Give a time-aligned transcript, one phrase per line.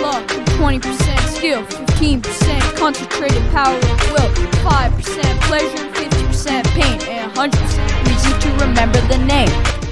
[0.00, 0.26] luck,
[0.58, 0.82] 20%
[1.28, 4.30] skill, 15% concentrated power of will,
[4.64, 9.50] 5% pleasure, 50% pain, and 100% reason to remember the name.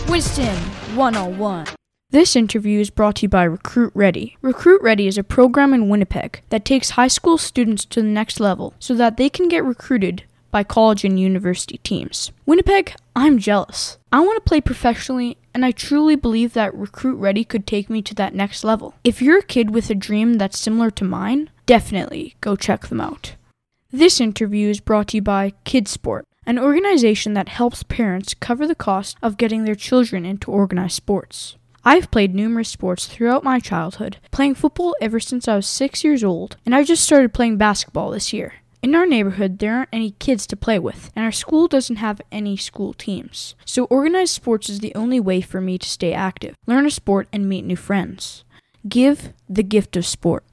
[0.08, 0.56] Winston
[0.96, 1.66] 101.
[2.10, 4.38] This interview is brought to you by Recruit Ready.
[4.40, 8.40] Recruit Ready is a program in Winnipeg that takes high school students to the next
[8.40, 12.32] level so that they can get recruited by college and university teams.
[12.46, 13.98] Winnipeg, I'm jealous.
[14.12, 18.02] I want to play professionally, and I truly believe that Recruit Ready could take me
[18.02, 18.94] to that next level.
[19.04, 23.00] If you're a kid with a dream that's similar to mine, definitely go check them
[23.00, 23.34] out.
[23.90, 28.74] This interview is brought to you by KidSport, an organization that helps parents cover the
[28.74, 31.56] cost of getting their children into organized sports.
[31.84, 36.22] I've played numerous sports throughout my childhood, playing football ever since I was six years
[36.22, 38.54] old, and I just started playing basketball this year.
[38.80, 42.20] In our neighborhood, there aren't any kids to play with, and our school doesn't have
[42.30, 43.56] any school teams.
[43.64, 47.26] So, organized sports is the only way for me to stay active, learn a sport,
[47.32, 48.44] and meet new friends.
[48.88, 50.44] Give the gift of sport.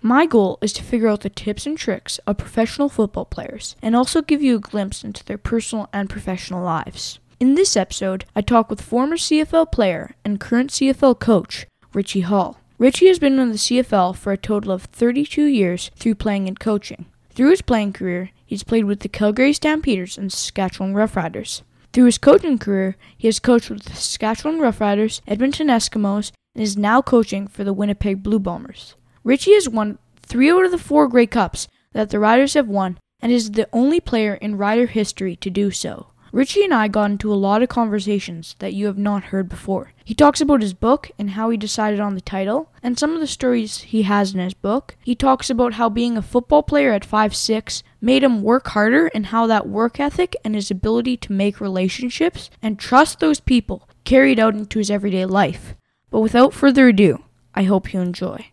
[0.00, 3.94] My goal is to figure out the tips and tricks of professional football players and
[3.94, 7.18] also give you a glimpse into their personal and professional lives.
[7.38, 12.60] In this episode, I talk with former CFL player and current CFL coach, Richie Hall.
[12.78, 16.58] Richie has been in the CFL for a total of 32 years through playing and
[16.58, 17.06] coaching.
[17.38, 21.62] Through his playing career, he's played with the Calgary Stampeders and Saskatchewan Roughriders.
[21.92, 26.76] Through his coaching career, he has coached with the Saskatchewan Roughriders, Edmonton Eskimos, and is
[26.76, 28.96] now coaching for the Winnipeg Blue Bombers.
[29.22, 32.98] Richie has won three out of the four Grey Cups that the Riders have won
[33.20, 36.08] and is the only player in Rider history to do so.
[36.30, 39.92] Richie and I got into a lot of conversations that you have not heard before.
[40.04, 43.20] He talks about his book and how he decided on the title, and some of
[43.20, 44.96] the stories he has in his book.
[45.02, 49.26] He talks about how being a football player at 5'6 made him work harder and
[49.26, 54.38] how that work ethic and his ability to make relationships and trust those people carried
[54.38, 55.74] out into his everyday life.
[56.10, 58.50] But without further ado, I hope you enjoy.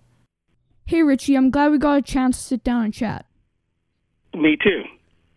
[0.86, 3.26] Hey Richie, I'm glad we got a chance to sit down and chat.
[4.34, 4.84] Me too.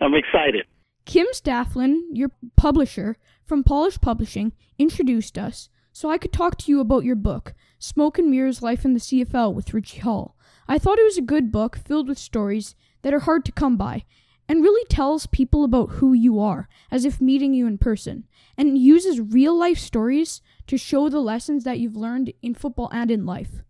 [0.00, 0.66] I'm excited.
[1.08, 6.80] Kim Staflund, your publisher from Polished Publishing, introduced us so I could talk to you
[6.80, 10.36] about your book, Smoke and Mirrors Life in the CFL with Richie Hall.
[10.68, 13.78] I thought it was a good book filled with stories that are hard to come
[13.78, 14.04] by
[14.50, 18.24] and really tells people about who you are as if meeting you in person
[18.58, 23.10] and uses real life stories to show the lessons that you've learned in football and
[23.10, 23.62] in life.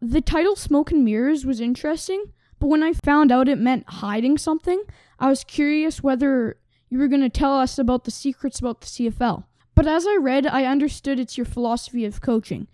[0.00, 4.38] The title Smoke and Mirrors was interesting, but when I found out it meant hiding
[4.38, 4.82] something,
[5.18, 6.56] I was curious whether
[6.88, 9.44] you were going to tell us about the secrets about the CFL.
[9.74, 12.66] But as I read, I understood it's your philosophy of coaching.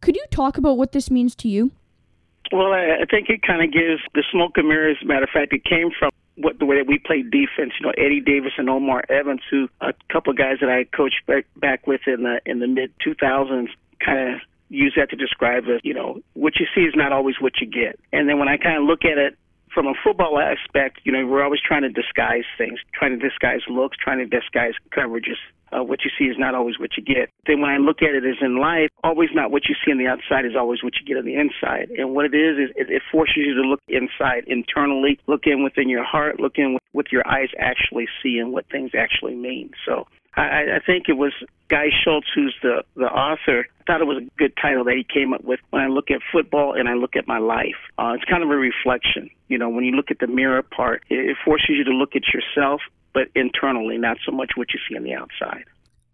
[0.00, 1.72] Could you talk about what this means to you?
[2.52, 4.98] Well, I, think it kind of gives the smoke and mirrors.
[5.02, 7.72] Matter of fact, it came from what the way that we played defense.
[7.80, 11.26] You know, Eddie Davis and Omar Evans, who a couple of guys that I coached
[11.26, 13.68] back back with in the in the mid 2000s,
[14.04, 15.80] kind of use that to describe it.
[15.84, 17.98] You know, what you see is not always what you get.
[18.12, 19.38] And then when I kind of look at it
[19.74, 23.60] from a football aspect, you know, we're always trying to disguise things, trying to disguise
[23.68, 25.36] looks, trying to disguise coverages.
[25.72, 27.30] Uh, what you see is not always what you get.
[27.46, 29.98] Then when I look at it as in life, always not what you see on
[29.98, 31.90] the outside is always what you get on the inside.
[31.98, 35.64] And what it is is it, it forces you to look inside internally, look in
[35.64, 39.34] within your heart, look in with, with your eyes actually see and what things actually
[39.34, 39.70] mean.
[39.84, 40.06] So
[40.36, 41.32] I, I think it was
[41.68, 43.66] Guy Schultz, who's the the author.
[43.80, 45.60] I thought it was a good title that he came up with.
[45.70, 48.50] When I look at football and I look at my life, uh, it's kind of
[48.50, 49.30] a reflection.
[49.48, 52.16] You know, when you look at the mirror part, it, it forces you to look
[52.16, 52.80] at yourself,
[53.12, 55.64] but internally, not so much what you see on the outside.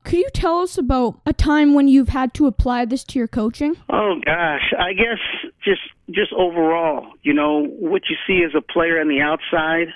[0.04, 3.28] Could you tell us about a time when you've had to apply this to your
[3.28, 3.76] coaching?
[3.90, 5.18] Oh gosh, I guess
[5.62, 9.88] just just overall, you know, what you see as a player on the outside,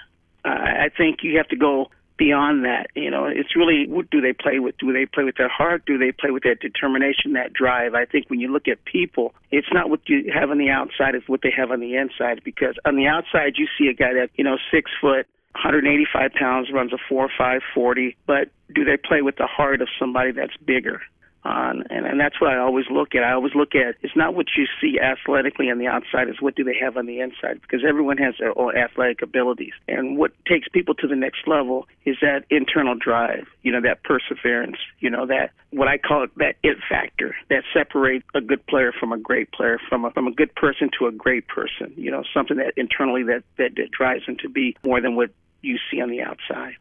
[0.44, 2.88] uh, I think you have to go beyond that.
[2.94, 4.76] You know, it's really what do they play with?
[4.78, 5.84] Do they play with their heart?
[5.86, 7.94] Do they play with that determination, that drive?
[7.94, 11.14] I think when you look at people, it's not what you have on the outside,
[11.14, 12.42] it's what they have on the inside.
[12.44, 15.26] Because on the outside, you see a guy that you know six foot.
[15.56, 19.88] 185 pounds, runs a 4 5 40, but do they play with the heart of
[20.00, 21.00] somebody that's bigger?
[21.44, 23.22] On and and that's what I always look at.
[23.22, 26.54] I always look at it's not what you see athletically on the outside, it's what
[26.54, 29.72] do they have on the inside because everyone has their own athletic abilities.
[29.88, 34.02] And what takes people to the next level is that internal drive, you know, that
[34.04, 38.64] perseverance, you know, that what I call it that it factor that separates a good
[38.66, 41.92] player from a great player, from a from a good person to a great person,
[41.96, 45.30] you know, something that internally that that, that drives them to be more than what
[45.62, 46.76] you see on the outside.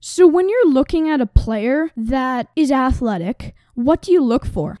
[0.00, 4.78] So, when you're looking at a player that is athletic, what do you look for?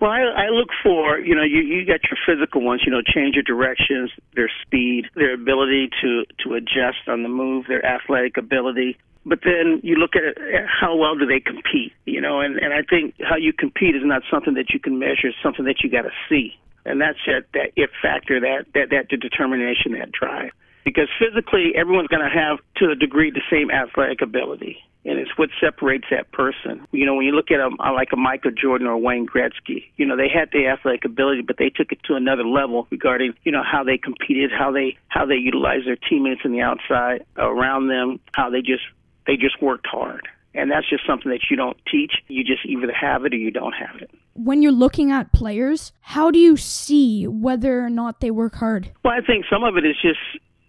[0.00, 3.00] Well, I, I look for, you know, you, you got your physical ones, you know,
[3.00, 8.36] change of directions, their speed, their ability to, to adjust on the move, their athletic
[8.36, 8.98] ability.
[9.24, 10.38] But then you look at it,
[10.68, 14.02] how well do they compete, you know, and, and I think how you compete is
[14.04, 16.52] not something that you can measure, it's something that you got to see.
[16.84, 20.50] And that's that, that it factor, that, that, that determination, that drive.
[20.86, 25.30] Because physically, everyone's going to have, to a degree, the same athletic ability and it's
[25.36, 26.84] what separates that person.
[26.90, 29.84] You know, when you look at a, uh, like a Michael Jordan or Wayne Gretzky,
[29.96, 33.34] you know, they had the athletic ability, but they took it to another level regarding,
[33.44, 37.24] you know, how they competed, how they how they utilized their teammates in the outside
[37.36, 38.82] around them, how they just
[39.26, 40.28] they just worked hard.
[40.54, 42.12] And that's just something that you don't teach.
[42.28, 44.10] You just either have it or you don't have it.
[44.32, 48.90] When you're looking at players, how do you see whether or not they work hard?
[49.04, 50.18] Well, I think some of it is just,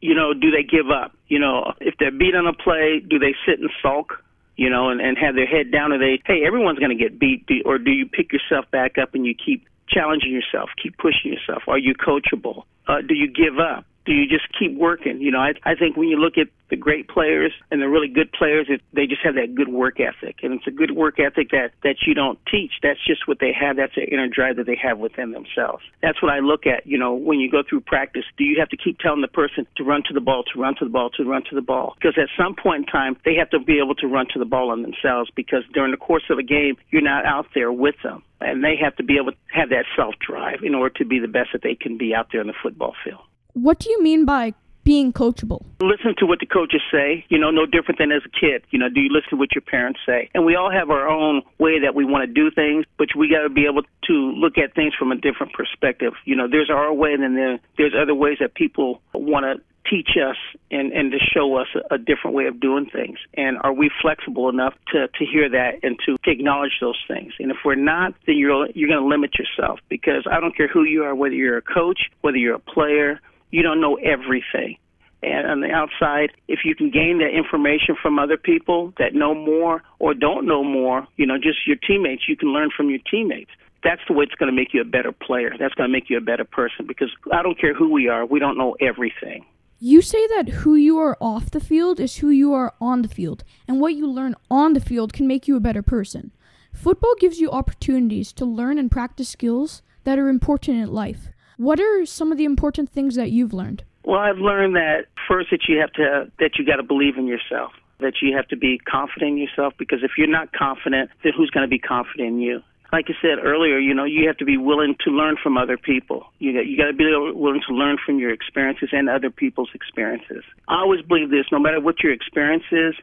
[0.01, 1.13] you know, do they give up?
[1.27, 4.23] You know, if they're beat on a play, do they sit and sulk?
[4.57, 7.19] you know, and, and have their head down, or they, hey, everyone's going to get
[7.19, 10.97] beat, do, or do you pick yourself back up and you keep challenging yourself, keep
[10.97, 11.63] pushing yourself?
[11.67, 12.63] Are you coachable?
[12.88, 13.85] Uh, do you give up?
[14.07, 15.19] Do you just keep working?
[15.19, 18.07] You know, I, I think when you look at the great players and the really
[18.07, 21.19] good players, it, they just have that good work ethic, and it's a good work
[21.19, 22.71] ethic that that you don't teach.
[22.81, 23.75] That's just what they have.
[23.75, 25.83] That's the inner drive that they have within themselves.
[26.01, 26.88] That's what I look at.
[26.88, 29.68] You know, when you go through practice, do you have to keep telling the person
[29.75, 31.95] to run to the ball, to run to the ball, to run to the ball?
[32.00, 34.45] Because at some point in time, they have to be able to run to the
[34.45, 35.30] ball on themselves.
[35.36, 38.75] Because during the course of a game, you're not out there with them and they
[38.80, 41.50] have to be able to have that self drive in order to be the best
[41.53, 43.21] that they can be out there on the football field.
[43.57, 45.65] What do you mean by being coachable?
[45.81, 48.63] Listen to what the coaches say, you know, no different than as a kid.
[48.69, 50.30] You know, do you listen to what your parents say?
[50.36, 53.27] And we all have our own way that we want to do things, but we
[53.27, 56.13] got to be able to look at things from a different perspective.
[56.24, 59.63] You know, there's our way, and then there, there's other ways that people want to
[59.89, 60.38] teach us
[60.69, 63.18] and, and to show us a, a different way of doing things?
[63.33, 67.33] And are we flexible enough to, to hear that and to acknowledge those things?
[67.39, 70.68] And if we're not, then you're, you're going to limit yourself because I don't care
[70.68, 73.19] who you are, whether you're a coach, whether you're a player,
[73.51, 74.77] you don't know everything.
[75.23, 79.33] And on the outside, if you can gain that information from other people that know
[79.33, 82.99] more or don't know more, you know, just your teammates, you can learn from your
[83.09, 83.49] teammates.
[83.83, 85.53] That's the way it's going to make you a better player.
[85.57, 88.25] That's going to make you a better person because I don't care who we are,
[88.25, 89.45] we don't know everything.
[89.79, 93.07] You say that who you are off the field is who you are on the
[93.07, 96.31] field, and what you learn on the field can make you a better person.
[96.73, 101.29] Football gives you opportunities to learn and practice skills that are important in life.
[101.57, 103.83] What are some of the important things that you've learned?
[104.06, 107.25] Well, I've learned that first that you have to that you got to believe in
[107.25, 107.74] yourself.
[108.00, 111.50] That you have to be confident in yourself because if you're not confident, then who's
[111.50, 112.62] going to be confident in you?
[112.94, 115.77] Like I said earlier, you know, you have to be willing to learn from other
[115.77, 116.27] people.
[116.38, 119.71] You got you got to be willing to learn from your experiences and other people's
[119.74, 120.44] experiences.
[120.68, 122.94] I always believe this: no matter what your experience is,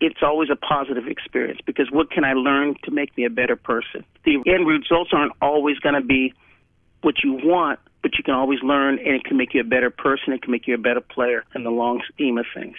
[0.00, 3.54] it's always a positive experience because what can I learn to make me a better
[3.56, 4.04] person?
[4.24, 6.34] The end results aren't always going to be
[7.04, 9.90] what you want, but you can always learn, and it can make you a better
[9.90, 10.32] person.
[10.32, 12.76] It can make you a better player in the long scheme of things.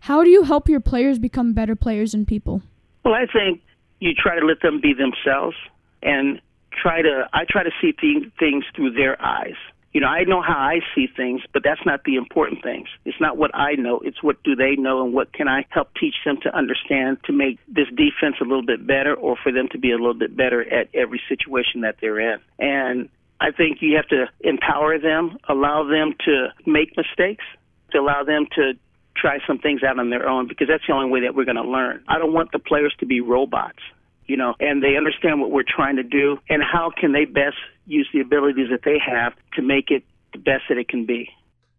[0.00, 2.62] How do you help your players become better players and people?
[3.04, 3.62] Well, I think
[4.00, 5.56] you try to let them be themselves,
[6.02, 6.40] and
[6.70, 7.28] try to.
[7.32, 9.56] I try to see th- things through their eyes.
[9.92, 12.88] You know, I know how I see things, but that's not the important things.
[13.04, 14.00] It's not what I know.
[14.00, 17.32] It's what do they know and what can I help teach them to understand to
[17.32, 20.36] make this defense a little bit better or for them to be a little bit
[20.36, 22.40] better at every situation that they're in.
[22.58, 23.08] And
[23.44, 27.44] I think you have to empower them, allow them to make mistakes,
[27.92, 28.72] to allow them to
[29.14, 31.62] try some things out on their own because that's the only way that we're going
[31.62, 32.02] to learn.
[32.08, 33.80] I don't want the players to be robots,
[34.24, 37.58] you know, and they understand what we're trying to do and how can they best
[37.84, 41.28] use the abilities that they have to make it the best that it can be.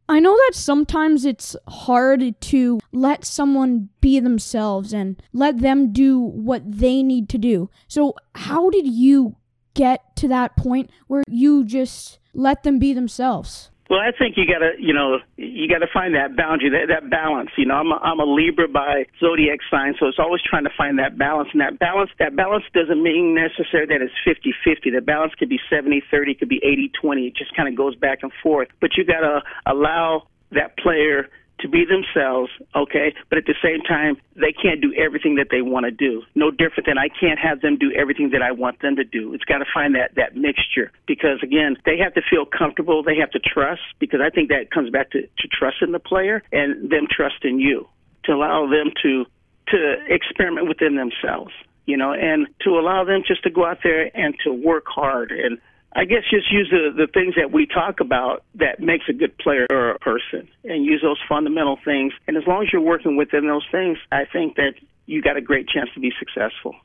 [0.07, 6.19] I know that sometimes it's hard to let someone be themselves and let them do
[6.19, 7.71] what they need to do.
[7.87, 9.35] So, how did you
[9.75, 13.69] get to that point where you just let them be themselves?
[13.87, 17.51] Well, I think you gotta, you know, you gotta find that boundary, that, that balance.
[17.55, 20.71] You know, I'm a, I'm a Libra by zodiac sign, so it's always trying to
[20.75, 21.49] find that balance.
[21.53, 24.91] And that balance, that balance doesn't mean necessarily that it's 50-50.
[24.95, 26.59] The balance could be 70-30, could be
[27.05, 27.27] 80-20.
[27.27, 28.69] It just kind of goes back and forth.
[28.81, 31.29] But you gotta allow that player
[31.59, 33.13] to be themselves, okay?
[33.29, 36.23] But at the same time, they can't do everything that they want to do.
[36.35, 39.33] No different than I can't have them do everything that I want them to do.
[39.33, 43.03] It's got to find that that mixture because again, they have to feel comfortable.
[43.03, 45.99] They have to trust because I think that comes back to to trust in the
[45.99, 47.87] player and them trusting you
[48.25, 49.25] to allow them to
[49.69, 51.51] to experiment within themselves,
[51.85, 55.31] you know, and to allow them just to go out there and to work hard
[55.31, 55.57] and
[55.97, 59.37] I guess just use the, the things that we talk about that makes a good
[59.37, 62.11] player or a person and use those fundamental things.
[62.27, 64.73] And as long as you're working within those things, I think that
[65.05, 66.75] you got a great chance to be successful.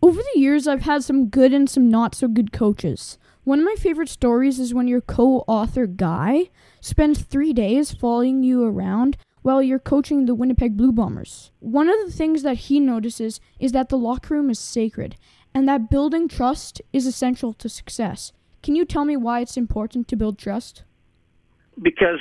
[0.00, 3.18] Over the years, I've had some good and some not so good coaches.
[3.42, 8.44] One of my favorite stories is when your co author, Guy, spends three days following
[8.44, 11.50] you around while you're coaching the Winnipeg Blue Bombers.
[11.58, 15.16] One of the things that he notices is that the locker room is sacred
[15.54, 18.32] and that building trust is essential to success.
[18.62, 20.82] Can you tell me why it's important to build trust?
[21.80, 22.18] Because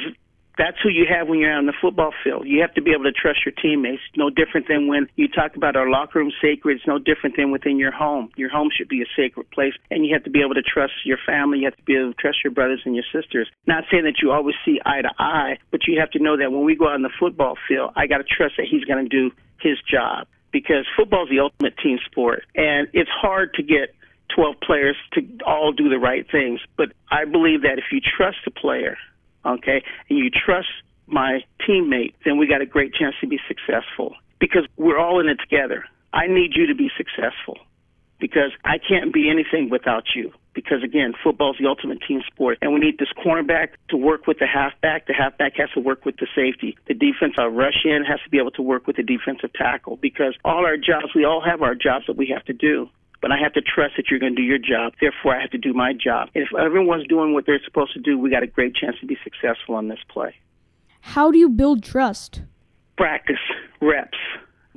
[0.58, 2.48] that's who you have when you're on the football field.
[2.48, 4.02] You have to be able to trust your teammates.
[4.16, 6.78] No different than when you talk about our locker room sacred.
[6.78, 8.30] It's no different than within your home.
[8.36, 10.94] Your home should be a sacred place, and you have to be able to trust
[11.06, 11.60] your family.
[11.60, 13.48] You have to be able to trust your brothers and your sisters.
[13.68, 16.52] Not saying that you always see eye to eye, but you have to know that
[16.52, 19.04] when we go out on the football field, I got to trust that he's going
[19.04, 19.32] to do
[19.62, 23.94] his job because football is the ultimate team sport, and it's hard to get
[24.36, 26.60] 12 players to all do the right things.
[26.76, 28.98] But I believe that if you trust a player,
[29.46, 30.70] okay, and you trust
[31.06, 35.28] my teammate, then we got a great chance to be successful because we're all in
[35.28, 35.86] it together.
[36.12, 37.60] I need you to be successful
[38.20, 40.34] because I can't be anything without you.
[40.58, 44.26] Because again, football is the ultimate team sport, and we need this cornerback to work
[44.26, 45.06] with the halfback.
[45.06, 46.76] The halfback has to work with the safety.
[46.88, 49.98] The defense, our rush in, has to be able to work with the defensive tackle.
[49.98, 53.32] Because all our jobs, we all have our jobs that we have to do but
[53.32, 54.94] I have to trust that you're going to do your job.
[55.02, 56.30] Therefore, I have to do my job.
[56.36, 59.08] And if everyone's doing what they're supposed to do, we got a great chance to
[59.08, 60.36] be successful on this play.
[61.02, 62.42] How do you build trust?
[62.96, 63.42] Practice,
[63.82, 64.20] reps,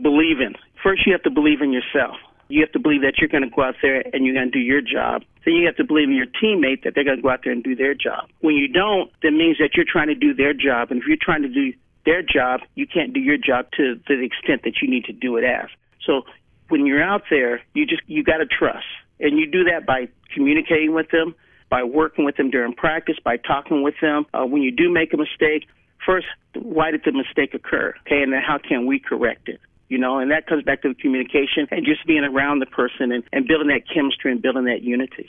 [0.01, 0.55] believe in.
[0.83, 2.17] First, you have to believe in yourself.
[2.51, 4.59] You have to believe that you're going to go out there and you're going to
[4.59, 5.23] do your job.
[5.45, 7.53] Then you have to believe in your teammate that they're going to go out there
[7.53, 8.29] and do their job.
[8.41, 10.91] When you don't, that means that you're trying to do their job.
[10.91, 11.73] And if you're trying to do
[12.05, 15.37] their job, you can't do your job to the extent that you need to do
[15.37, 15.69] it as.
[16.05, 16.23] So
[16.69, 18.87] when you're out there, you just you got to trust,
[19.19, 21.35] and you do that by communicating with them,
[21.69, 24.27] by working with them during practice, by talking with them.
[24.33, 25.69] Uh, when you do make a mistake,
[26.05, 27.95] first, why did the mistake occur?
[28.07, 29.61] Okay, and then how can we correct it?
[29.91, 33.13] You know, and that comes back to the communication and just being around the person
[33.13, 35.29] and, and building that chemistry and building that unity.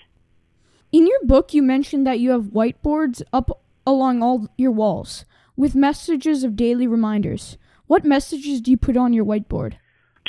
[0.94, 5.25] In your book, you mentioned that you have whiteboards up along all your walls
[5.58, 7.58] with messages of daily reminders.
[7.88, 9.75] What messages do you put on your whiteboard?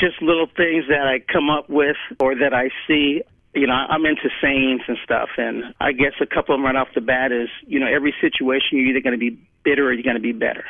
[0.03, 3.23] just little things that I come up with or that I see.
[3.55, 6.77] You know, I'm into sayings and stuff, and I guess a couple of them right
[6.77, 9.93] off the bat is, you know, every situation you're either going to be bitter or
[9.93, 10.65] you're going to be better.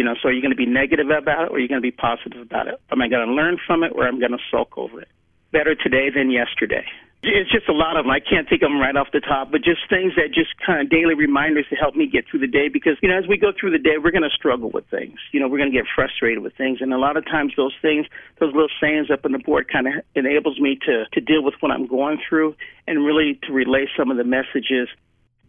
[0.00, 1.76] You know, so are you going to be negative about it or are you going
[1.76, 2.80] to be positive about it?
[2.90, 5.08] Am I going to learn from it or am I going to sulk over it?
[5.52, 6.86] Better today than yesterday.
[7.22, 8.10] It's just a lot of them.
[8.10, 10.80] I can't think of them right off the top, but just things that just kind
[10.80, 12.70] of daily reminders to help me get through the day.
[12.72, 15.18] Because you know, as we go through the day, we're going to struggle with things.
[15.32, 17.76] You know, we're going to get frustrated with things, and a lot of times those
[17.82, 18.06] things,
[18.40, 21.60] those little sayings up on the board, kind of enables me to to deal with
[21.60, 22.56] what I'm going through
[22.88, 24.88] and really to relay some of the messages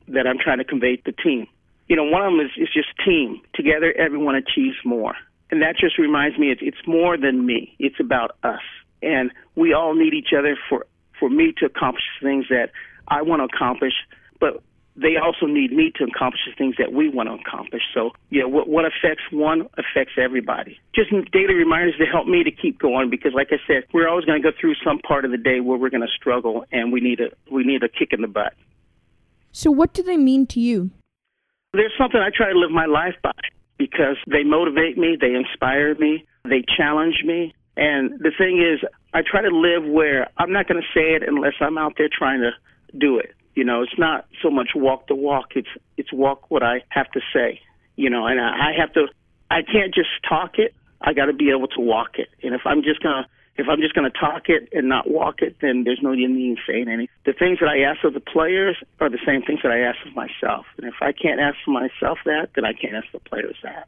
[0.09, 1.47] that I'm trying to convey to the team.
[1.91, 3.41] You know, one of them is, is just team.
[3.53, 5.13] Together, everyone achieves more,
[5.51, 7.75] and that just reminds me it's, it's more than me.
[7.79, 8.63] It's about us
[9.01, 10.85] and we all need each other for
[11.19, 12.71] for me to accomplish things that
[13.07, 13.93] I want to accomplish,
[14.39, 14.63] but
[14.95, 17.83] they also need me to accomplish the things that we want to accomplish.
[17.93, 20.79] So, yeah, what, what affects one affects everybody.
[20.95, 24.25] Just daily reminders to help me to keep going because, like I said, we're always
[24.25, 26.91] going to go through some part of the day where we're going to struggle and
[26.91, 28.53] we need a we need a kick in the butt.
[29.51, 30.89] So, what do they mean to you?
[31.73, 33.31] There's something I try to live my life by
[33.77, 39.21] because they motivate me, they inspire me, they challenge me, and the thing is, I
[39.21, 42.41] try to live where I'm not going to say it unless I'm out there trying
[42.41, 42.51] to
[42.97, 43.33] do it.
[43.55, 47.09] You know, it's not so much walk the walk; it's it's walk what I have
[47.11, 47.59] to say.
[47.95, 49.07] You know, and I, I have to.
[49.49, 50.73] I can't just talk it.
[51.01, 52.29] I got to be able to walk it.
[52.43, 53.27] And if I'm just gonna
[53.61, 56.25] if I'm just going to talk it and not walk it, then there's no need
[56.25, 57.07] in saying anything.
[57.25, 59.99] The things that I ask of the players are the same things that I ask
[60.05, 60.65] of myself.
[60.77, 63.87] And if I can't ask for myself that, then I can't ask the players that.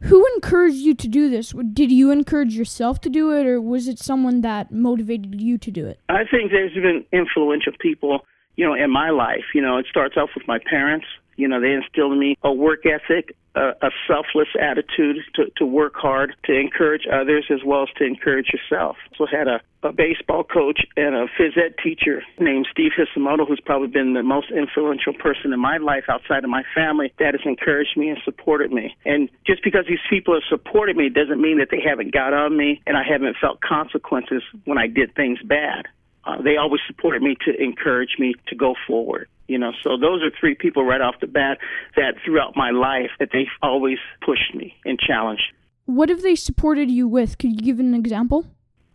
[0.00, 1.54] Who encouraged you to do this?
[1.72, 5.70] Did you encourage yourself to do it, or was it someone that motivated you to
[5.70, 5.98] do it?
[6.08, 8.26] I think there's been influential people,
[8.56, 9.44] you know, in my life.
[9.54, 11.06] You know, it starts off with my parents.
[11.36, 15.66] You know, they instilled in me a work ethic, a, a selfless attitude to, to
[15.66, 18.96] work hard, to encourage others as well as to encourage yourself.
[19.16, 23.46] So I had a, a baseball coach and a phys ed teacher named Steve Hisamoto,
[23.46, 27.34] who's probably been the most influential person in my life outside of my family that
[27.34, 28.96] has encouraged me and supported me.
[29.04, 32.56] And just because these people have supported me doesn't mean that they haven't got on
[32.56, 35.86] me and I haven't felt consequences when I did things bad.
[36.26, 39.28] Uh, they always supported me to encourage me to go forward.
[39.46, 41.58] You know, so those are three people right off the bat
[41.96, 45.44] that throughout my life that they've always pushed me and challenged.
[45.86, 47.36] What have they supported you with?
[47.38, 48.46] Could you give an example?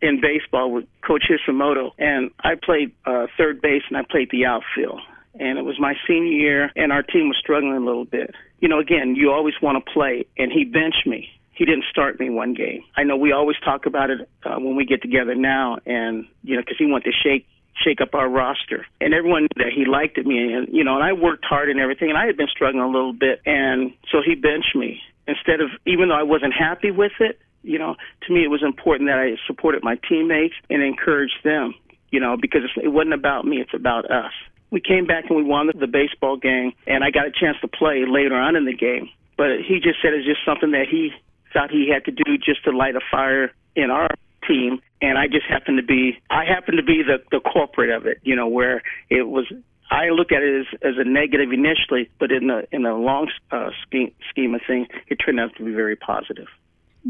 [0.02, 4.46] In baseball with Coach Hisamoto, and I played uh, third base and I played the
[4.46, 5.02] outfield.
[5.40, 8.34] And it was my senior year, and our team was struggling a little bit.
[8.60, 11.30] You know, again, you always want to play, and he benched me
[11.60, 12.84] he didn't start me one game.
[12.96, 16.56] I know we always talk about it uh, when we get together now, and you
[16.56, 17.46] know, because he wanted to shake
[17.84, 18.86] shake up our roster.
[19.02, 21.80] And everyone knew that he liked me, and you know, and I worked hard and
[21.80, 25.62] everything, and I had been struggling a little bit, and so he benched me instead
[25.62, 27.40] of even though I wasn't happy with it.
[27.62, 27.96] You know,
[28.26, 31.76] to me, it was important that I supported my teammates and encouraged them.
[32.12, 34.32] You know, because it wasn't about me; it's about us.
[34.72, 37.68] we came back and we won the baseball game, and I got a chance to
[37.68, 39.10] play later on in the game.
[39.38, 41.12] But he just said it's just something that he
[41.54, 44.10] thought he had to do just to light a fire in our
[44.48, 44.82] team.
[45.02, 48.20] And I just happened to be, I happened to be the, the corporate of it,
[48.24, 49.46] you know, where it was,
[49.90, 53.32] I look at it as, as a negative initially, but in the, in the long
[53.52, 56.48] uh, scheme, scheme of things, it turned out to be very positive.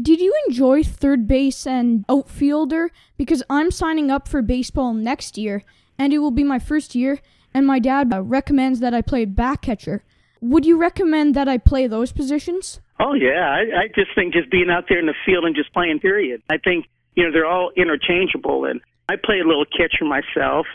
[0.00, 2.90] Did you enjoy third base and outfielder?
[3.16, 5.64] Because I'm signing up for baseball next year,
[5.98, 7.18] and it will be my first year,
[7.52, 10.04] and my dad uh, recommends that I play back catcher.
[10.40, 12.80] Would you recommend that I play those positions?
[13.00, 15.72] Oh yeah, I, I just think just being out there in the field and just
[15.72, 15.98] playing.
[16.00, 16.42] Period.
[16.48, 20.66] I think you know they're all interchangeable, and I play a little catcher myself.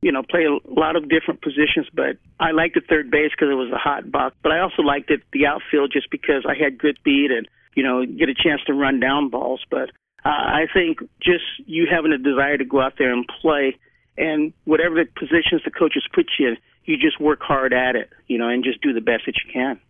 [0.00, 3.50] You know, play a lot of different positions, but I liked the third base because
[3.50, 4.34] it was a hot buck.
[4.42, 7.82] But I also liked it the outfield just because I had good speed and you
[7.82, 9.64] know get a chance to run down balls.
[9.70, 9.90] But
[10.24, 13.76] uh, I think just you having a desire to go out there and play,
[14.18, 18.10] and whatever the positions the coaches put you in, you just work hard at it,
[18.26, 19.80] you know, and just do the best that you can.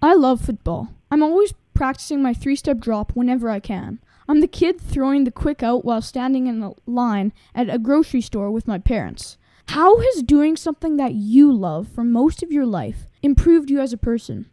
[0.00, 0.88] I love football.
[1.10, 4.00] I'm always practicing my three step drop whenever I can.
[4.28, 8.20] I'm the kid throwing the quick out while standing in a line at a grocery
[8.20, 9.36] store with my parents.
[9.68, 13.92] How has doing something that you love for most of your life improved you as
[13.92, 14.46] a person?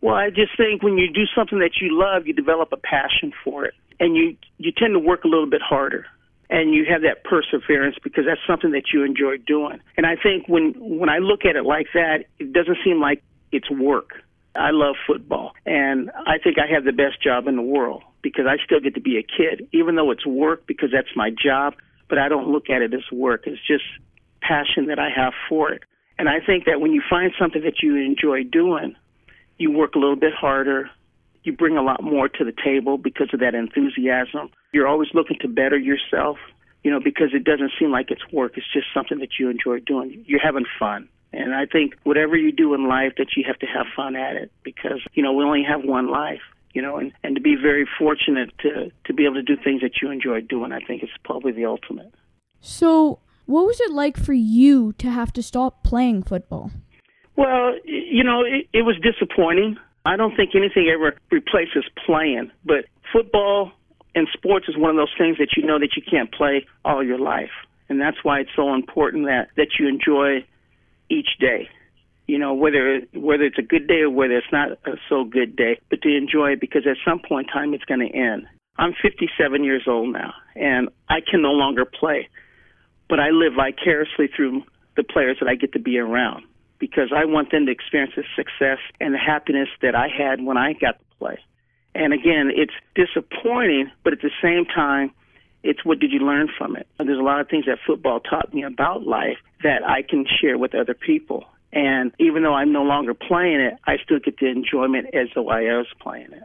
[0.00, 3.32] Well, I just think when you do something that you love, you develop a passion
[3.44, 6.06] for it, and you you tend to work a little bit harder,
[6.50, 9.80] and you have that perseverance because that's something that you enjoy doing.
[9.96, 13.22] And I think when when I look at it like that, it doesn't seem like
[13.52, 14.10] it's work.
[14.56, 18.46] I love football, and I think I have the best job in the world because
[18.46, 21.74] I still get to be a kid, even though it's work because that's my job.
[22.08, 23.44] But I don't look at it as work.
[23.46, 23.84] It's just
[24.40, 25.82] passion that I have for it.
[26.18, 28.94] And I think that when you find something that you enjoy doing,
[29.58, 30.90] you work a little bit harder.
[31.42, 34.50] You bring a lot more to the table because of that enthusiasm.
[34.72, 36.38] You're always looking to better yourself,
[36.84, 38.52] you know, because it doesn't seem like it's work.
[38.56, 40.24] It's just something that you enjoy doing.
[40.26, 41.08] You're having fun.
[41.32, 44.36] And I think whatever you do in life that you have to have fun at
[44.36, 47.56] it because, you know, we only have one life, you know, and, and to be
[47.60, 51.02] very fortunate to, to be able to do things that you enjoy doing, I think
[51.02, 52.12] is probably the ultimate.
[52.60, 56.70] So, what was it like for you to have to stop playing football?
[57.36, 59.78] Well, you know, it, it was disappointing.
[60.04, 63.72] I don't think anything ever replaces playing, but football
[64.14, 67.02] and sports is one of those things that you know that you can't play all
[67.02, 67.50] your life.
[67.88, 70.44] And that's why it's so important that, that you enjoy
[71.10, 71.68] each day.
[72.26, 75.56] You know, whether whether it's a good day or whether it's not a so good
[75.56, 78.46] day, but to enjoy it because at some point in time it's going to end.
[78.78, 82.28] I'm 57 years old now, and I can no longer play,
[83.08, 84.62] but I live vicariously through
[84.96, 86.44] the players that I get to be around
[86.78, 90.56] because I want them to experience the success and the happiness that I had when
[90.56, 91.38] I got to play.
[91.94, 95.12] And again, it's disappointing, but at the same time,
[95.62, 96.86] it's what did you learn from it?
[96.98, 100.58] There's a lot of things that football taught me about life that I can share
[100.58, 101.44] with other people.
[101.72, 105.48] And even though I'm no longer playing it, I still get the enjoyment as though
[105.48, 106.44] I was playing it.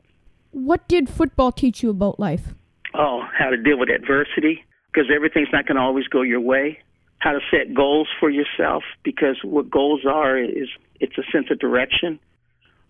[0.51, 2.53] What did football teach you about life?
[2.93, 6.79] Oh, how to deal with adversity, because everything's not going to always go your way.
[7.19, 11.59] How to set goals for yourself, because what goals are is it's a sense of
[11.59, 12.19] direction.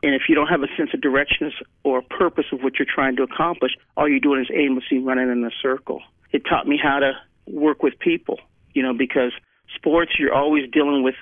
[0.04, 1.52] And if you don't have a sense of direction
[1.84, 5.44] or purpose of what you're trying to accomplish, all you're doing is aimlessly running in
[5.44, 6.04] a circle.
[6.32, 7.14] It taught me how to
[7.48, 8.40] work with people,
[8.74, 9.32] you know, because
[9.74, 11.16] sports, you're always dealing with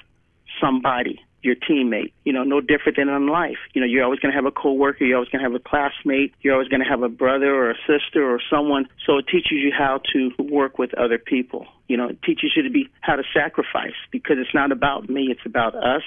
[0.62, 3.58] somebody, your teammate, you know, no different than in life.
[3.74, 5.64] You know, you're always going to have a coworker, you're always going to have a
[5.64, 8.88] classmate, you're always going to have a brother or a sister or someone.
[9.06, 11.68] So it teaches you how to work with other people.
[11.88, 15.28] You know, it teaches you to be how to sacrifice because it's not about me,
[15.30, 16.02] it's about us.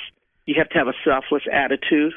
[0.46, 2.14] You have to have a selfless attitude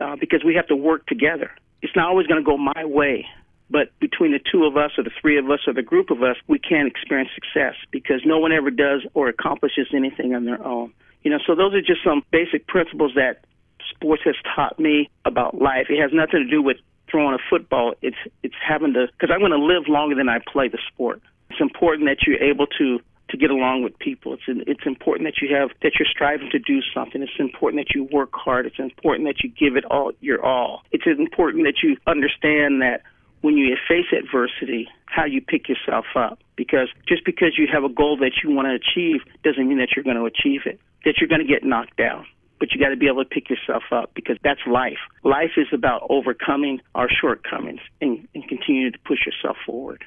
[0.00, 1.52] uh, because we have to work together.
[1.80, 3.26] It's not always going to go my way.
[3.70, 6.22] But between the two of us, or the three of us, or the group of
[6.22, 10.64] us, we can experience success because no one ever does or accomplishes anything on their
[10.64, 10.92] own.
[11.24, 13.44] You know, so those are just some basic principles that
[13.90, 15.86] sports has taught me about life.
[15.88, 16.76] It has nothing to do with
[17.10, 17.94] throwing a football.
[18.02, 21.20] It's it's having to because I'm going to live longer than I play the sport.
[21.50, 24.34] It's important that you're able to to get along with people.
[24.34, 27.22] It's it's important that you have that you're striving to do something.
[27.22, 28.66] It's important that you work hard.
[28.66, 30.82] It's important that you give it all your all.
[30.92, 33.02] It's important that you understand that
[33.40, 36.38] when you face adversity, how you pick yourself up.
[36.56, 39.88] Because just because you have a goal that you want to achieve doesn't mean that
[39.94, 42.26] you're going to achieve it, that you're going to get knocked down.
[42.60, 44.98] But you got to be able to pick yourself up because that's life.
[45.24, 50.04] Life is about overcoming our shortcomings and, and continuing to push yourself forward.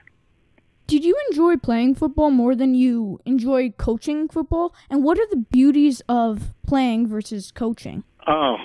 [0.88, 4.74] Did you enjoy playing football more than you enjoy coaching football?
[4.90, 8.06] And what are the beauties of playing versus coaching?
[8.26, 8.56] Oh,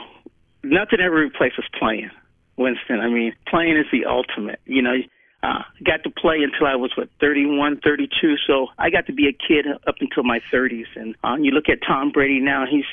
[0.63, 2.11] nothing ever replaces playing.
[2.57, 3.01] Winston.
[3.01, 4.61] I mean, playing is the ultimate.
[4.67, 4.95] You know,
[5.43, 8.37] uh, got to play until I was what 31, 32.
[8.47, 10.87] So I got to be a kid up until my 30s.
[10.95, 12.85] And uh, you look at Tom Brady now; he's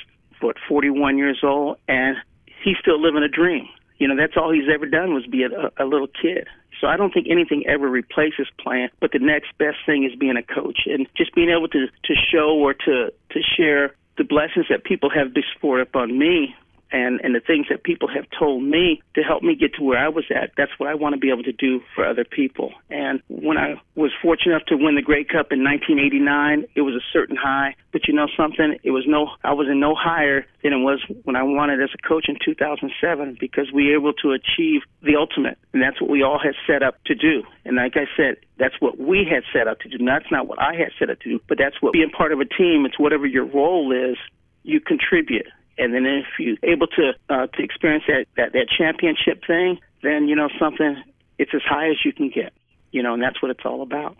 [0.41, 2.17] what 41 years old, and
[2.63, 3.67] he's still living a dream.
[3.97, 6.47] You know, that's all he's ever done was be a, a little kid.
[6.79, 10.37] So I don't think anything ever replaces playing, but the next best thing is being
[10.37, 14.67] a coach and just being able to to show or to to share the blessings
[14.69, 16.55] that people have bestowed upon me
[16.91, 19.97] and and the things that people have told me to help me get to where
[19.97, 20.51] I was at.
[20.57, 22.73] That's what I want to be able to do for other people.
[22.89, 26.95] And when I was fortunate enough to win the Grey Cup in 1989, it was
[26.95, 27.75] a certain high.
[27.91, 28.77] But you know something?
[28.83, 29.29] It was no.
[29.43, 32.37] I was in no higher than it was when I wanted as a coach in
[32.43, 36.53] 2007 because we were able to achieve the ultimate, and that's what we all had
[36.67, 37.43] set up to do.
[37.65, 40.03] And like I said, that's what we had set up to do.
[40.03, 42.39] That's not what I had set up to do, but that's what being part of
[42.39, 42.85] a team.
[42.85, 44.17] It's whatever your role is,
[44.63, 45.47] you contribute
[45.79, 50.27] and then if you're able to uh, to experience that, that that championship thing, then
[50.27, 51.01] you know something.
[51.37, 52.51] It's as high as you can get,
[52.91, 54.17] you know, and that's what it's all about.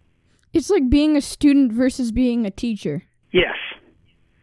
[0.54, 3.04] It's like being a student versus being a teacher.
[3.32, 3.58] Yes,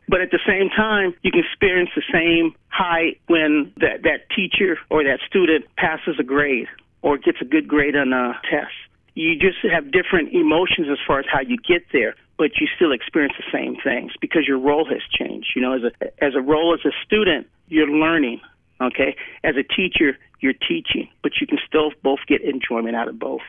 [0.09, 4.79] but at the same time, you can experience the same high when that that teacher
[4.91, 6.69] or that student passes a grade
[7.03, 8.73] or gets a good grade on a test.
[9.17, 12.93] You just have different emotions as far as how you get there but you still
[12.93, 15.53] experience the same things because your role has changed.
[15.57, 18.41] You know, as a as a role as a student, you're learning.
[18.81, 23.19] Okay, as a teacher, you're teaching, but you can still both get enjoyment out of
[23.19, 23.41] both.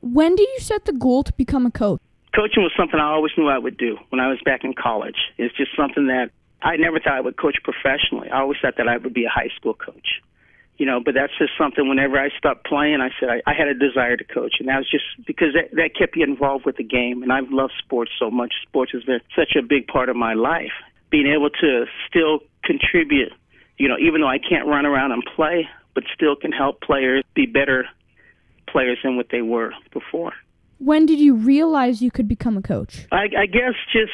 [0.00, 2.00] When did you set the goal to become a coach?
[2.34, 5.30] Coaching was something I always knew I would do when I was back in college.
[5.38, 6.30] It's just something that
[6.62, 8.28] I never thought I would coach professionally.
[8.30, 10.20] I always thought that I would be a high school coach
[10.82, 13.68] you know, but that's just something whenever I stopped playing, I said I, I had
[13.68, 14.54] a desire to coach.
[14.58, 17.22] And that was just because that, that kept you involved with the game.
[17.22, 18.52] And I've loved sports so much.
[18.66, 20.74] Sports has been such a big part of my life.
[21.08, 23.30] Being able to still contribute,
[23.78, 27.22] you know, even though I can't run around and play, but still can help players
[27.32, 27.86] be better
[28.68, 30.32] players than what they were before.
[30.78, 33.06] When did you realize you could become a coach?
[33.12, 34.10] I, I guess just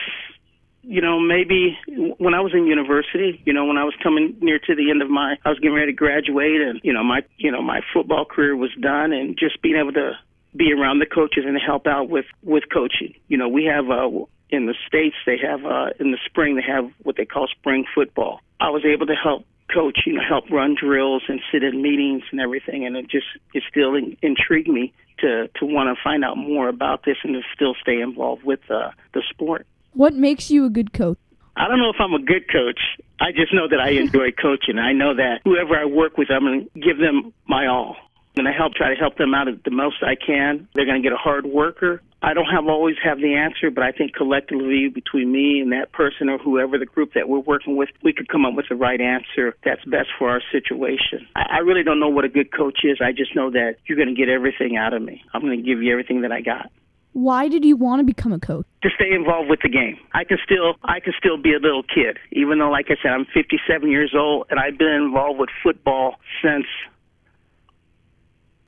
[0.88, 1.76] you know, maybe
[2.16, 5.02] when I was in university, you know, when I was coming near to the end
[5.02, 7.80] of my, I was getting ready to graduate, and you know, my, you know, my
[7.92, 10.12] football career was done, and just being able to
[10.56, 13.12] be around the coaches and help out with with coaching.
[13.28, 14.08] You know, we have uh,
[14.48, 17.84] in the states they have uh, in the spring they have what they call spring
[17.94, 18.40] football.
[18.58, 22.22] I was able to help coach, you know, help run drills and sit in meetings
[22.30, 26.24] and everything, and it just it still in, intrigued me to to want to find
[26.24, 29.66] out more about this and to still stay involved with uh, the sport.
[29.92, 31.18] What makes you a good coach?
[31.56, 32.78] I don't know if I'm a good coach.
[33.20, 34.78] I just know that I enjoy coaching.
[34.78, 37.96] I know that whoever I work with, I'm going to give them my all.
[38.36, 40.68] And I help try to help them out the most I can.
[40.74, 42.00] They're going to get a hard worker.
[42.22, 45.92] I don't have always have the answer, but I think collectively between me and that
[45.92, 48.74] person or whoever the group that we're working with, we could come up with the
[48.76, 51.26] right answer that's best for our situation.
[51.36, 52.98] I, I really don't know what a good coach is.
[53.00, 55.22] I just know that you're going to get everything out of me.
[55.32, 56.70] I'm going to give you everything that I got.
[57.12, 58.66] Why did you want to become a coach?
[58.82, 59.96] To stay involved with the game.
[60.12, 63.12] I can still I can still be a little kid, even though like I said
[63.12, 66.66] I'm 57 years old and I've been involved with football since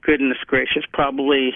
[0.03, 1.53] goodness gracious, probably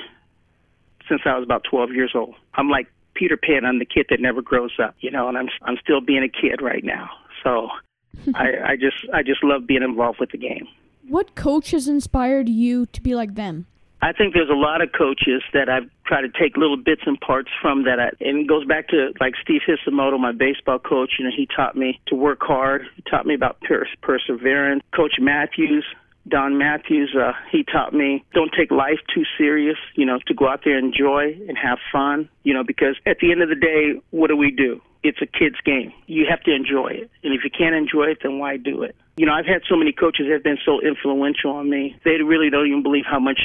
[1.09, 2.35] since I was about 12 years old.
[2.55, 3.65] I'm like Peter Pan.
[3.65, 6.29] I'm the kid that never grows up, you know, and I'm I'm still being a
[6.29, 7.11] kid right now.
[7.43, 7.69] So
[8.35, 10.69] I, I just I just love being involved with the game.
[11.07, 13.67] What coach has inspired you to be like them?
[14.05, 17.19] I think there's a lot of coaches that I've tried to take little bits and
[17.19, 17.99] parts from that.
[17.99, 21.13] I, and it goes back to like Steve Hisamoto, my baseball coach.
[21.19, 22.83] You know, he taught me to work hard.
[22.97, 24.83] He taught me about pers- perseverance.
[24.95, 25.87] Coach Matthews,
[26.29, 30.51] Don Matthews, uh, he taught me don't take life too serious, you know, to go
[30.51, 33.55] out there and enjoy and have fun, you know, because at the end of the
[33.55, 34.83] day, what do we do?
[35.03, 35.95] It's a kid's game.
[36.07, 37.11] You have to enjoy it.
[37.23, 38.97] And if you can't enjoy it, then why do it?
[39.17, 41.97] You know, I've had so many coaches that have been so influential on me.
[42.05, 43.39] They really don't even believe how much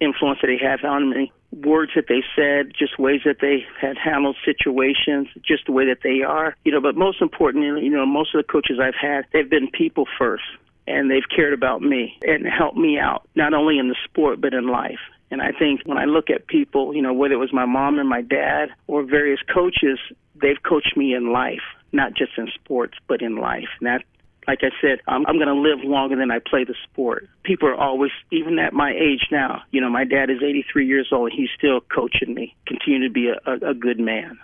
[0.00, 1.32] influence that they have on me.
[1.52, 6.00] Words that they said, just ways that they had handled situations, just the way that
[6.02, 6.54] they are.
[6.64, 9.70] You know, but most importantly, you know, most of the coaches I've had, they've been
[9.70, 10.44] people first
[10.86, 14.54] and they've cared about me and helped me out, not only in the sport, but
[14.54, 15.00] in life.
[15.30, 17.98] And I think when I look at people, you know, whether it was my mom
[17.98, 19.98] and my dad or various coaches,
[20.40, 23.68] they've coached me in life, not just in sports, but in life.
[23.80, 24.04] And that
[24.46, 27.28] like I said, I'm, I'm going to live longer than I play the sport.
[27.42, 31.08] People are always, even at my age now, you know, my dad is 83 years
[31.12, 31.30] old.
[31.30, 34.38] And he's still coaching me, continue to be a, a, a good man.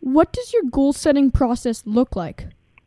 [0.00, 2.46] What does your goal setting process look like?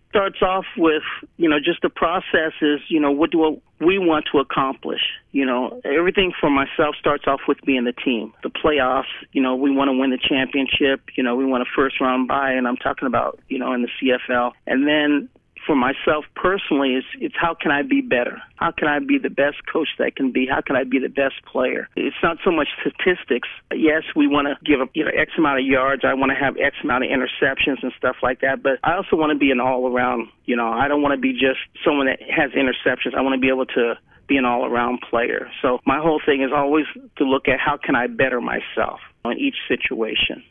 [0.09, 1.03] Starts off with,
[1.38, 5.01] you know, just the process is, you know, what do we want to accomplish?
[5.31, 8.33] You know, everything for myself starts off with being the team.
[8.41, 11.01] The playoffs, you know, we want to win the championship.
[11.15, 13.83] You know, we want a first round bye, and I'm talking about, you know, in
[13.83, 14.53] the CFL.
[14.65, 15.29] And then
[15.69, 18.41] for myself personally, it's, it's how can I be better?
[18.55, 20.47] How can I be the best coach that can be?
[20.49, 21.88] How can I be the best player?
[21.95, 23.47] It's not so much statistics.
[23.71, 26.01] Yes, we want to give you know X amount of yards.
[26.03, 28.63] I want to have X amount of interceptions and stuff like that.
[28.63, 30.29] But I also want to be an all around.
[30.45, 33.13] You know, I don't want to be just someone that has interceptions.
[33.15, 33.93] I want to be able to
[34.27, 35.51] be an all around player.
[35.62, 36.86] So my whole thing is always
[37.19, 40.41] to look at how can I better myself on each situation.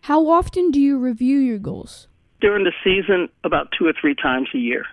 [0.00, 2.08] How often do you review your goals?
[2.40, 4.84] During the season, about two or three times a year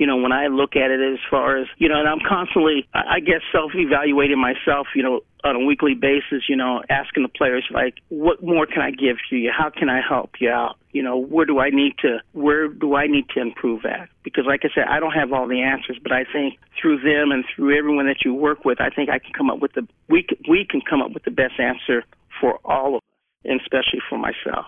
[0.00, 2.88] you know, when I look at it as far as, you know, and I'm constantly,
[2.94, 7.28] I guess, self evaluating myself, you know, on a weekly basis, you know, asking the
[7.28, 9.52] players, like, what more can I give to you?
[9.56, 10.76] How can I help you out?
[10.92, 14.08] You know, where do I need to, where do I need to improve at?
[14.24, 17.30] Because, like I said, I don't have all the answers, but I think through them
[17.30, 19.86] and through everyone that you work with, I think I can come up with the,
[20.08, 22.04] we, we can come up with the best answer
[22.40, 24.64] for all of us, and especially for myself.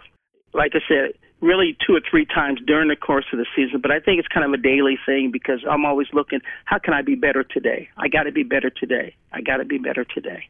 [0.53, 3.91] Like I said, really two or three times during the course of the season, but
[3.91, 7.03] I think it's kind of a daily thing because I'm always looking, how can I
[7.03, 7.89] be better today?
[7.97, 9.15] I got to be better today.
[9.33, 10.49] I got to be better today.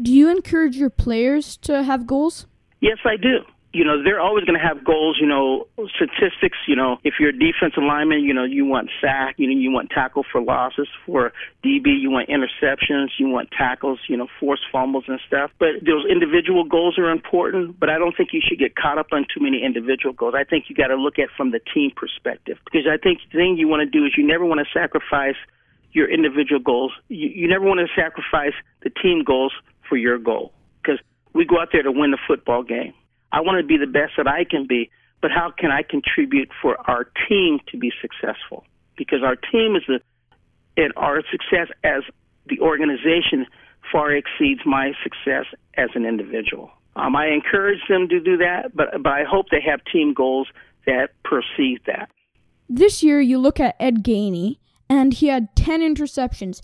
[0.00, 2.46] Do you encourage your players to have goals?
[2.80, 3.38] Yes, I do
[3.74, 7.30] you know, they're always going to have goals, you know, statistics, you know, if you're
[7.30, 10.86] a defensive lineman, you know, you want sack, you know, you want tackle for losses.
[11.04, 11.32] For
[11.64, 15.50] DB, you want interceptions, you want tackles, you know, forced fumbles and stuff.
[15.58, 19.08] But those individual goals are important, but I don't think you should get caught up
[19.10, 20.34] on too many individual goals.
[20.38, 23.38] I think you got to look at from the team perspective because I think the
[23.38, 25.36] thing you want to do is you never want to sacrifice
[25.90, 26.92] your individual goals.
[27.08, 29.52] You, you never want to sacrifice the team goals
[29.88, 31.00] for your goal because
[31.32, 32.94] we go out there to win the football game
[33.34, 36.50] I want to be the best that I can be, but how can I contribute
[36.62, 38.64] for our team to be successful?
[38.96, 39.98] Because our team is the,
[40.76, 42.04] and our success as
[42.46, 43.44] the organization
[43.90, 46.70] far exceeds my success as an individual.
[46.94, 50.46] Um, I encourage them to do that, but but I hope they have team goals
[50.86, 52.10] that perceive that.
[52.68, 56.60] This year, you look at Ed Gainey, and he had ten interceptions.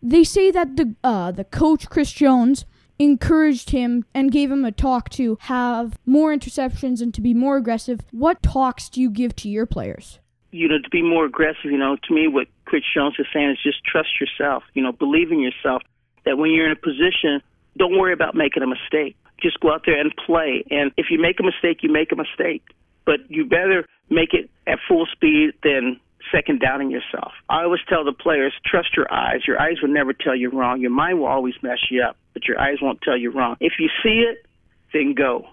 [0.00, 2.64] They say that the uh, the coach Chris Jones
[3.04, 7.56] encouraged him and gave him a talk to have more interceptions and to be more
[7.56, 8.00] aggressive.
[8.10, 10.18] What talks do you give to your players?
[10.50, 13.50] You know, to be more aggressive, you know, to me, what Chris Jones is saying
[13.50, 15.82] is just trust yourself, you know, believe in yourself
[16.24, 17.42] that when you're in a position,
[17.76, 19.16] don't worry about making a mistake.
[19.40, 20.62] Just go out there and play.
[20.70, 22.62] And if you make a mistake, you make a mistake.
[23.04, 25.98] But you better make it at full speed than
[26.30, 27.32] second doubting yourself.
[27.48, 29.40] I always tell the players, trust your eyes.
[29.46, 30.80] Your eyes will never tell you wrong.
[30.80, 33.56] Your mind will always mess you up, but your eyes won't tell you wrong.
[33.60, 34.46] If you see it,
[34.92, 35.46] then go.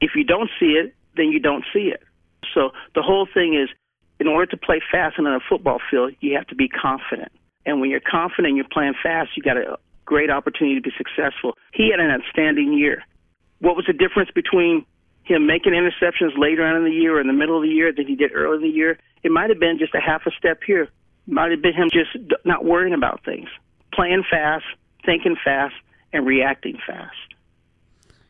[0.00, 2.02] If you don't see it, then you don't see it.
[2.54, 3.68] So the whole thing is,
[4.20, 7.32] in order to play fast on a football field, you have to be confident.
[7.66, 10.92] And when you're confident, and you're playing fast, you got a great opportunity to be
[10.96, 11.54] successful.
[11.72, 13.02] He had an outstanding year.
[13.60, 14.84] What was the difference between
[15.24, 17.92] him making interceptions later on in the year or in the middle of the year
[17.92, 18.98] than he did early in the year?
[19.22, 20.88] It might have been just a half a step here.
[21.26, 23.48] Might have been him just not worrying about things,
[23.92, 24.64] playing fast,
[25.06, 25.74] thinking fast,
[26.12, 27.16] and reacting fast.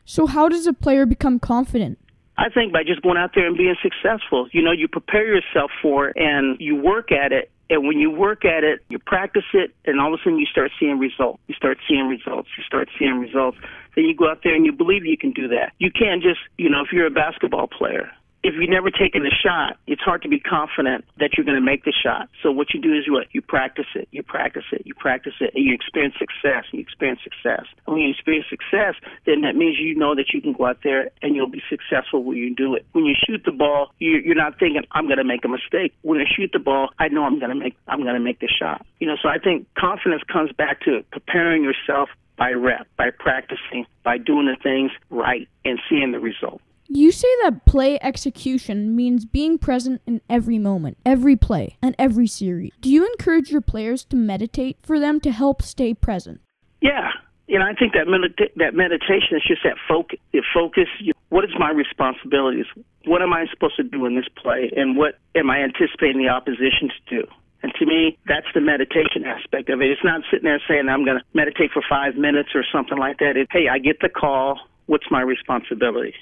[0.05, 1.99] So, how does a player become confident?
[2.37, 4.49] I think by just going out there and being successful.
[4.53, 7.51] You know, you prepare yourself for it and you work at it.
[7.71, 10.45] And when you work at it, you practice it, and all of a sudden you
[10.45, 11.41] start seeing results.
[11.47, 12.49] You start seeing results.
[12.59, 13.57] You start seeing results.
[13.95, 15.73] Then you go out there and you believe you can do that.
[15.79, 18.11] You can't just, you know, if you're a basketball player,
[18.45, 21.65] if you've never taken a shot, it's hard to be confident that you're going to
[21.65, 22.29] make the shot.
[22.43, 25.53] So what you do is what you practice it, you practice it, you practice it,
[25.55, 26.69] and you experience success.
[26.71, 27.65] And you experience success.
[27.87, 30.81] And when you experience success, then that means you know that you can go out
[30.85, 32.85] there and you'll be successful when you do it.
[32.93, 35.95] When you shoot the ball, you're not thinking I'm going to make a mistake.
[36.03, 38.41] When I shoot the ball, I know I'm going to make I'm going to make
[38.41, 38.85] the shot.
[39.01, 43.87] You know, so I think confidence comes back to preparing yourself by rep, by practicing,
[44.03, 46.61] by doing the things right and seeing the result.
[46.87, 52.27] You say that play execution means being present in every moment, every play, and every
[52.27, 52.73] series.
[52.81, 56.41] Do you encourage your players to meditate for them to help stay present?
[56.83, 57.11] Yeah.
[57.47, 60.19] You know, I think that medita- that meditation is just that focus.
[60.53, 60.89] Focus.
[61.01, 62.67] You what is my responsibilities?
[63.07, 64.71] What am I supposed to do in this play?
[64.77, 67.27] And what am I anticipating the opposition to do?
[67.65, 69.91] And to me, that's the meditation aspect of it.
[69.91, 73.21] It's not sitting there saying I'm going to meditate for five minutes or something like
[73.21, 73.39] that.
[73.39, 74.61] It's, hey, I get the call.
[74.85, 76.13] What's my responsibility?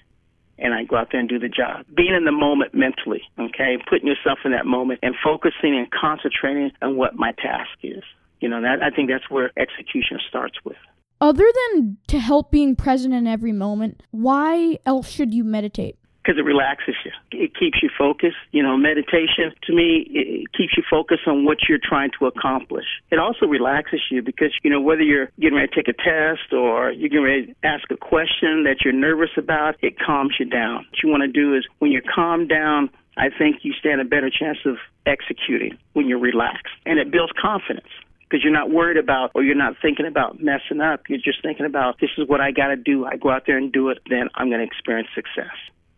[0.59, 1.85] and I go out there and do the job.
[1.97, 6.71] Being in the moment mentally, okay, putting yourself in that moment and focusing and concentrating
[6.81, 8.05] on what my task is.
[8.41, 10.77] You know, that I think that's where execution starts with.
[11.21, 15.97] Other than to help being present in every moment, why else should you meditate?
[16.23, 17.11] Because it relaxes you.
[17.33, 18.37] It keeps you focused.
[18.53, 22.87] You know, meditation to me it keeps you focused on what you're trying to accomplish.
[23.11, 26.53] It also relaxes you because you know whether you're getting ready to take a test
[26.53, 30.47] or you're getting ready to ask a question that you're nervous about, it calms you
[30.47, 30.87] down.
[30.91, 34.05] What you want to do is when you're calmed down, I think you stand a
[34.05, 36.73] better chance of executing when you're relaxed.
[36.87, 37.89] And it builds confidence
[38.23, 41.03] because you're not worried about or you're not thinking about messing up.
[41.09, 43.05] You're just thinking about this is what I got to do.
[43.05, 45.53] I go out there and do it, then I'm going to experience success.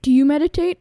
[0.05, 0.79] Do you meditate?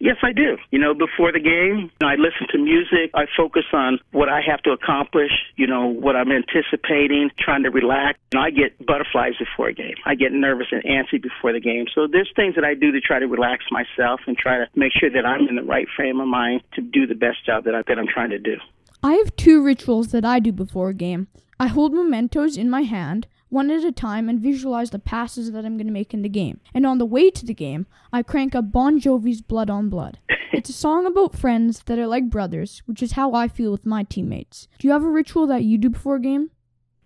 [0.00, 0.58] Yes, I do.
[0.70, 3.10] You know, before the game, I listen to music.
[3.14, 7.70] I focus on what I have to accomplish, you know, what I'm anticipating, trying to
[7.70, 8.18] relax.
[8.34, 9.94] You know, I get butterflies before a game.
[10.04, 11.86] I get nervous and antsy before the game.
[11.94, 14.92] So there's things that I do to try to relax myself and try to make
[14.92, 17.74] sure that I'm in the right frame of mind to do the best job that,
[17.74, 18.58] I, that I'm trying to do.
[19.02, 21.28] I have two rituals that I do before a game.
[21.58, 25.64] I hold mementos in my hand, one at a time, and visualize the passes that
[25.64, 26.60] I'm going to make in the game.
[26.74, 30.18] And on the way to the game, I crank up Bon Jovi's Blood on Blood.
[30.52, 33.86] it's a song about friends that are like brothers, which is how I feel with
[33.86, 34.68] my teammates.
[34.78, 36.50] Do you have a ritual that you do before a game?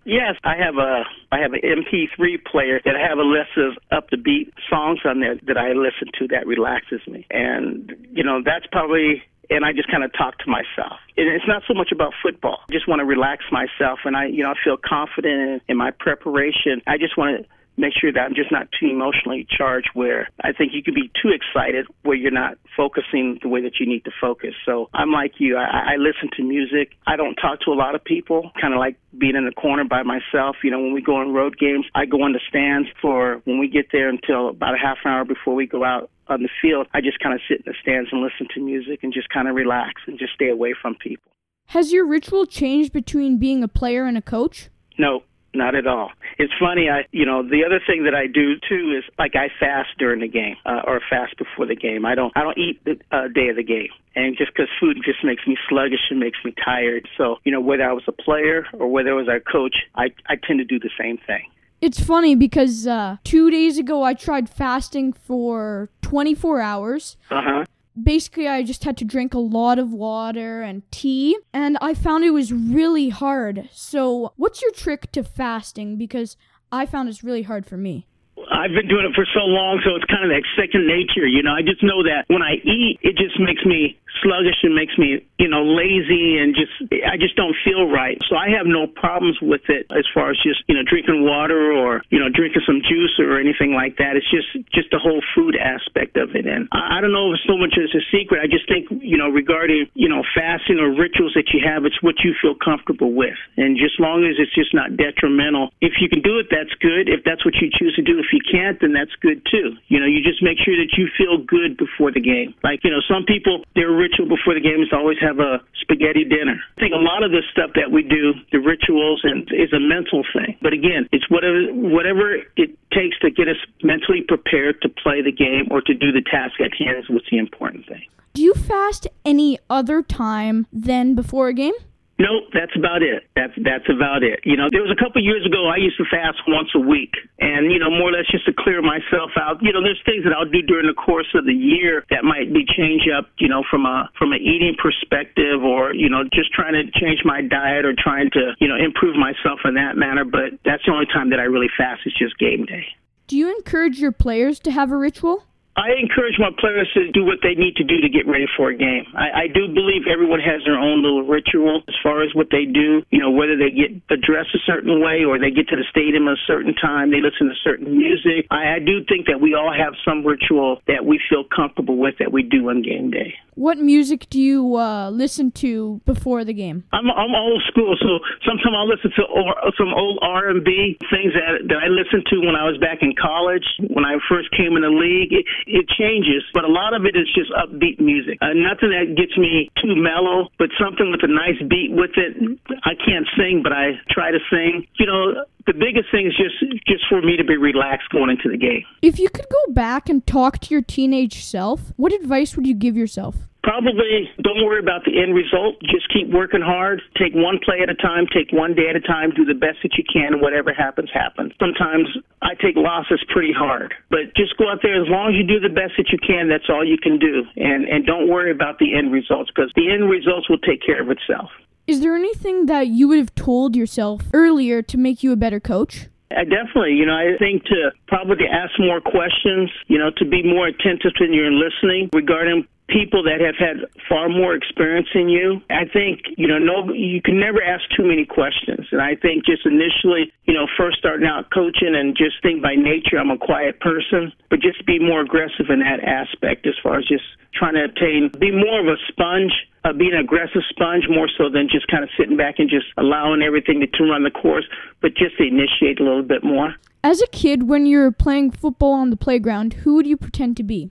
[0.04, 3.76] Yes, I have a I have an MP3 player that I have a list of
[3.92, 8.24] up the beat songs on there that I listen to that relaxes me, and you
[8.24, 10.98] know that's probably and I just kind of talk to myself.
[11.16, 12.60] And it's not so much about football.
[12.68, 15.76] I just want to relax myself, and I, you know, I feel confident in, in
[15.76, 16.80] my preparation.
[16.86, 17.48] I just want to
[17.80, 21.10] make sure that I'm just not too emotionally charged where I think you can be
[21.20, 24.54] too excited where you're not focusing the way that you need to focus.
[24.64, 25.56] So I'm like you.
[25.56, 26.92] I, I listen to music.
[27.06, 29.84] I don't talk to a lot of people, kind of like being in the corner
[29.84, 30.56] by myself.
[30.62, 33.58] You know, when we go on road games, I go in the stands for when
[33.58, 36.48] we get there until about a half an hour before we go out on the
[36.62, 39.28] field, I just kind of sit in the stands and listen to music and just
[39.30, 41.32] kind of relax and just stay away from people.
[41.66, 44.70] Has your ritual changed between being a player and a coach?
[44.98, 45.22] No,
[45.54, 46.10] not at all.
[46.38, 46.88] It's funny.
[46.88, 50.20] I, you know, the other thing that I do too is like I fast during
[50.20, 52.04] the game uh, or fast before the game.
[52.06, 54.98] I don't, I don't eat the uh, day of the game, and just because food
[55.04, 57.08] just makes me sluggish and makes me tired.
[57.16, 60.10] So, you know, whether I was a player or whether I was a coach, I,
[60.28, 61.44] I tend to do the same thing.
[61.80, 67.16] It's funny because uh, two days ago I tried fasting for 24 hours.
[67.30, 67.64] Uh huh.
[68.00, 72.24] Basically, I just had to drink a lot of water and tea, and I found
[72.24, 73.68] it was really hard.
[73.72, 75.96] So, what's your trick to fasting?
[75.96, 76.36] Because
[76.72, 78.06] I found it's really hard for me.
[78.50, 81.26] I've been doing it for so long, so it's kind of like second nature.
[81.26, 84.74] You know, I just know that when I eat, it just makes me sluggish and
[84.74, 86.74] makes me, you know, lazy and just
[87.06, 88.18] I just don't feel right.
[88.28, 91.72] So I have no problems with it as far as just you know drinking water
[91.72, 94.16] or you know drinking some juice or anything like that.
[94.16, 96.46] It's just just the whole food aspect of it.
[96.46, 98.40] And I, don't know if so much is a secret.
[98.42, 102.02] I just think you know regarding you know fasting or rituals that you have, it's
[102.02, 105.70] what you feel comfortable with, and just long as it's just not detrimental.
[105.80, 107.08] If you can do it, that's good.
[107.08, 109.76] If that's what you choose to do, if you can't, then that's good too.
[109.88, 112.54] You know, you just make sure that you feel good before the game.
[112.62, 116.24] Like you know, some people their ritual before the game is always have a spaghetti
[116.24, 116.56] dinner.
[116.56, 119.80] I think a lot of the stuff that we do, the rituals, and is a
[119.80, 120.56] mental thing.
[120.64, 125.32] But again, it's whatever whatever it takes to get us mentally prepared to play the
[125.32, 128.02] game or to do the task at hand is what's the important thing.
[128.32, 131.74] Do you fast any other time than before a game?
[132.20, 133.24] Nope, that's about it.
[133.32, 134.44] That's that's about it.
[134.44, 137.16] You know, there was a couple years ago I used to fast once a week,
[137.40, 139.56] and you know, more or less just to clear myself out.
[139.64, 142.52] You know, there's things that I'll do during the course of the year that might
[142.52, 143.32] be change up.
[143.40, 147.24] You know, from a from an eating perspective, or you know, just trying to change
[147.24, 150.28] my diet or trying to you know improve myself in that manner.
[150.28, 152.84] But that's the only time that I really fast is just game day.
[153.32, 155.48] Do you encourage your players to have a ritual?
[155.76, 158.70] I encourage my players to do what they need to do to get ready for
[158.70, 159.06] a game.
[159.14, 162.64] I, I do believe everyone has their own little ritual as far as what they
[162.66, 163.02] do.
[163.10, 166.28] You know, whether they get dressed a certain way or they get to the stadium
[166.28, 168.46] at a certain time, they listen to certain music.
[168.50, 172.18] I, I do think that we all have some ritual that we feel comfortable with
[172.18, 173.34] that we do on game day.
[173.60, 176.84] What music do you uh, listen to before the game?
[176.92, 181.68] I'm I'm old school, so sometimes I'll listen to or, some old R&B things that
[181.68, 183.66] that I listened to when I was back in college.
[183.80, 187.16] When I first came in the league, it, it changes, but a lot of it
[187.16, 188.38] is just upbeat music.
[188.40, 192.36] Uh, nothing that gets me too mellow, but something with a nice beat with it.
[192.84, 194.86] I can't sing, but I try to sing.
[194.98, 198.48] You know, the biggest thing is just just for me to be relaxed going into
[198.48, 198.84] the game.
[199.02, 202.74] If you could go back and talk to your teenage self, what advice would you
[202.74, 203.49] give yourself?
[203.70, 205.78] Probably don't worry about the end result.
[205.94, 207.00] Just keep working hard.
[207.14, 208.26] Take one play at a time.
[208.26, 209.30] Take one day at a time.
[209.30, 210.34] Do the best that you can.
[210.34, 211.52] And whatever happens, happens.
[211.60, 212.10] Sometimes
[212.42, 215.00] I take losses pretty hard, but just go out there.
[215.00, 217.46] As long as you do the best that you can, that's all you can do.
[217.54, 221.00] And and don't worry about the end results because the end results will take care
[221.00, 221.50] of itself.
[221.86, 225.60] Is there anything that you would have told yourself earlier to make you a better
[225.60, 226.08] coach?
[226.32, 230.42] I definitely, you know, I think to probably ask more questions, you know, to be
[230.42, 235.62] more attentive when you're listening regarding people that have had far more experience than you.
[235.70, 238.86] I think, you know, no, you can never ask too many questions.
[238.90, 242.74] And I think just initially, you know, first starting out coaching and just think by
[242.74, 246.98] nature I'm a quiet person, but just be more aggressive in that aspect as far
[246.98, 247.24] as just
[247.54, 249.52] trying to obtain, be more of a sponge,
[249.84, 252.86] uh, be an aggressive sponge more so than just kind of sitting back and just
[252.98, 254.66] allowing everything to, to run the course,
[255.00, 256.74] but just to initiate a little bit more.
[257.02, 260.62] As a kid, when you're playing football on the playground, who would you pretend to
[260.62, 260.90] be?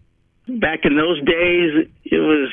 [0.50, 2.50] Back in those days, it was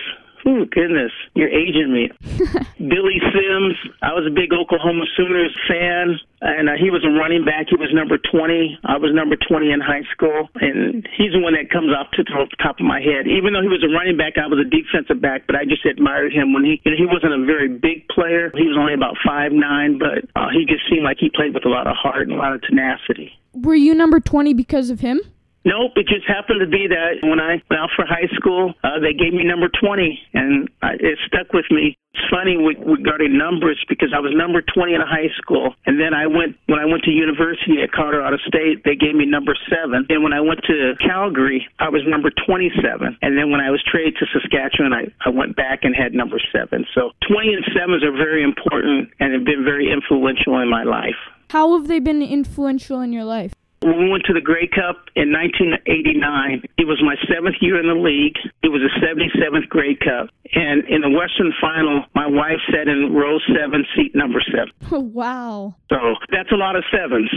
[0.46, 2.06] Oh goodness, you're aging me.
[2.78, 3.74] Billy Sims.
[3.98, 7.66] I was a big Oklahoma Sooners fan, and uh, he was a running back.
[7.66, 8.78] He was number 20.
[8.86, 12.22] I was number 20 in high school, and he's the one that comes off to
[12.22, 13.26] the top of my head.
[13.26, 15.82] Even though he was a running back, I was a defensive back, but I just
[15.82, 16.78] admired him when he.
[16.86, 18.54] You know, he wasn't a very big player.
[18.54, 21.66] He was only about five nine, but uh, he just seemed like he played with
[21.66, 23.34] a lot of heart and a lot of tenacity.
[23.50, 25.18] Were you number 20 because of him?
[25.66, 29.02] Nope, it just happened to be that when I went out for high school, uh,
[29.02, 31.98] they gave me number 20, and I, it stuck with me.
[32.14, 36.14] It's funny with, regarding numbers because I was number 20 in high school, and then
[36.14, 40.06] I went when I went to university at Colorado State, they gave me number seven.
[40.08, 43.82] And when I went to Calgary, I was number 27, and then when I was
[43.90, 46.86] traded to Saskatchewan, I, I went back and had number seven.
[46.94, 51.18] So 20 and sevens are very important and have been very influential in my life.
[51.50, 53.50] How have they been influential in your life?
[53.86, 57.86] When we went to the Grey Cup in 1989, it was my seventh year in
[57.86, 58.34] the league.
[58.66, 60.26] It was the 77th Grey Cup.
[60.58, 64.74] And in the Western Final, my wife sat in row seven, seat number seven.
[64.90, 65.76] Oh, wow.
[65.88, 67.30] So that's a lot of sevens.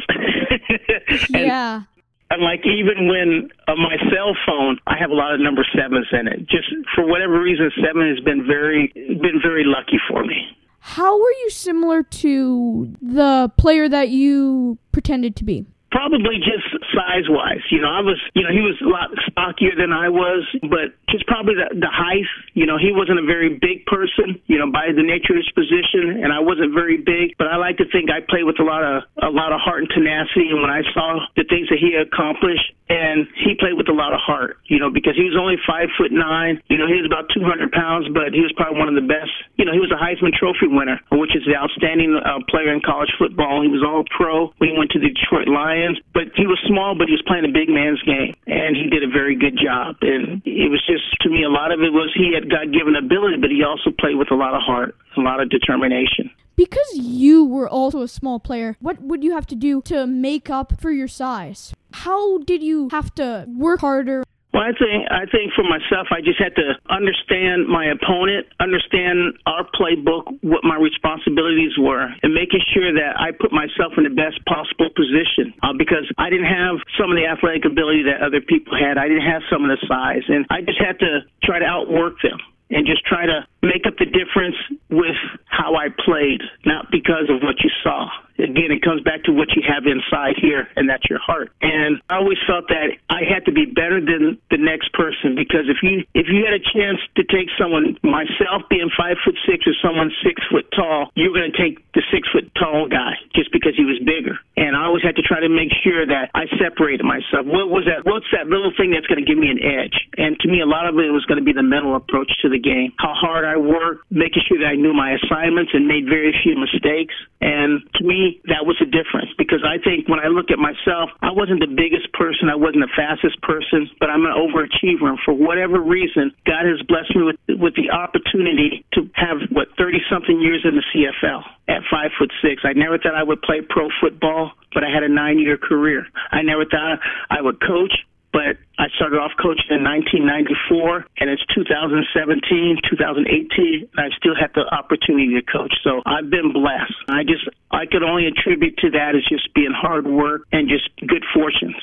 [1.29, 1.83] yeah.
[2.31, 6.07] And like even when on my cell phone, I have a lot of number sevens
[6.11, 6.49] in it.
[6.49, 10.57] Just for whatever reason, seven has been very been very lucky for me.
[10.79, 15.67] How were you similar to the player that you pretended to be?
[15.91, 17.65] Probably just size wise.
[17.71, 20.93] You know, I was, you know, he was a lot stockier than I was, but
[21.09, 22.29] just probably the, the height.
[22.53, 25.49] You know, he wasn't a very big person, you know, by the nature of his
[25.57, 28.67] position, and I wasn't very big, but I like to think I played with a
[28.67, 30.53] lot of, a lot of heart and tenacity.
[30.53, 34.13] And when I saw the things that he accomplished, and he played with a lot
[34.13, 36.57] of heart, you know, because he was only five foot nine.
[36.73, 39.29] You know, he was about 200 pounds, but he was probably one of the best.
[39.61, 42.81] You know, he was a Heisman Trophy winner, which is the outstanding uh, player in
[42.81, 43.61] college football.
[43.61, 46.59] He was all pro when he went to the Detroit Lions Lions, but he was
[46.67, 49.57] small, but he was playing a big man's game, and he did a very good
[49.57, 49.95] job.
[50.01, 52.95] And it was just to me, a lot of it was he had God given
[52.95, 56.31] ability, but he also played with a lot of heart, a lot of determination.
[56.55, 60.49] Because you were also a small player, what would you have to do to make
[60.49, 61.73] up for your size?
[61.93, 64.23] How did you have to work harder?
[64.49, 69.37] Well, I think I think for myself, I just had to understand my opponent, understand
[69.45, 74.15] our playbook, what my responsibilities were, and making sure that I put myself in the
[74.15, 75.53] best possible position.
[75.61, 79.05] Uh, because I didn't have some of the athletic ability that other people had, I
[79.05, 82.41] didn't have some of the size, and I just had to try to outwork them
[82.73, 84.57] and just try to make up the difference
[84.89, 88.09] with how I played, not because of what you saw
[88.39, 91.51] again, it comes back to what you have inside here, and that's your heart.
[91.61, 95.67] And I always felt that I had to be better than the next person because
[95.67, 99.67] if you if you had a chance to take someone, myself being five foot six
[99.67, 103.51] or someone six foot tall, you're going to take the six foot tall guy just
[103.51, 104.39] because he was bigger.
[104.57, 107.45] And I always had to try to make sure that I separated myself.
[107.45, 108.07] What was that?
[108.07, 109.95] What's that little thing that's going to give me an edge?
[110.17, 112.49] And to me, a lot of it was going to be the mental approach to
[112.49, 116.05] the game, how hard I worked, making sure that I knew my assignments and made
[116.05, 117.15] very few mistakes.
[117.41, 121.09] And to me, that was the difference because I think when I look at myself,
[121.23, 125.07] I wasn't the biggest person, I wasn't the fastest person, but I'm an overachiever.
[125.07, 129.71] And for whatever reason, God has blessed me with with the opportunity to have what
[129.79, 132.67] 30 something years in the CFL at five foot six.
[132.67, 136.07] I never thought I would play pro football, but I had a nine year career.
[136.31, 136.99] I never thought
[137.31, 137.95] I would coach
[138.31, 144.53] but I started off coaching in 1994, and it's 2017, 2018, and I still have
[144.53, 145.73] the opportunity to coach.
[145.83, 146.95] So I've been blessed.
[147.09, 150.89] I just, I could only attribute to that as just being hard work and just
[151.05, 151.75] good fortunes.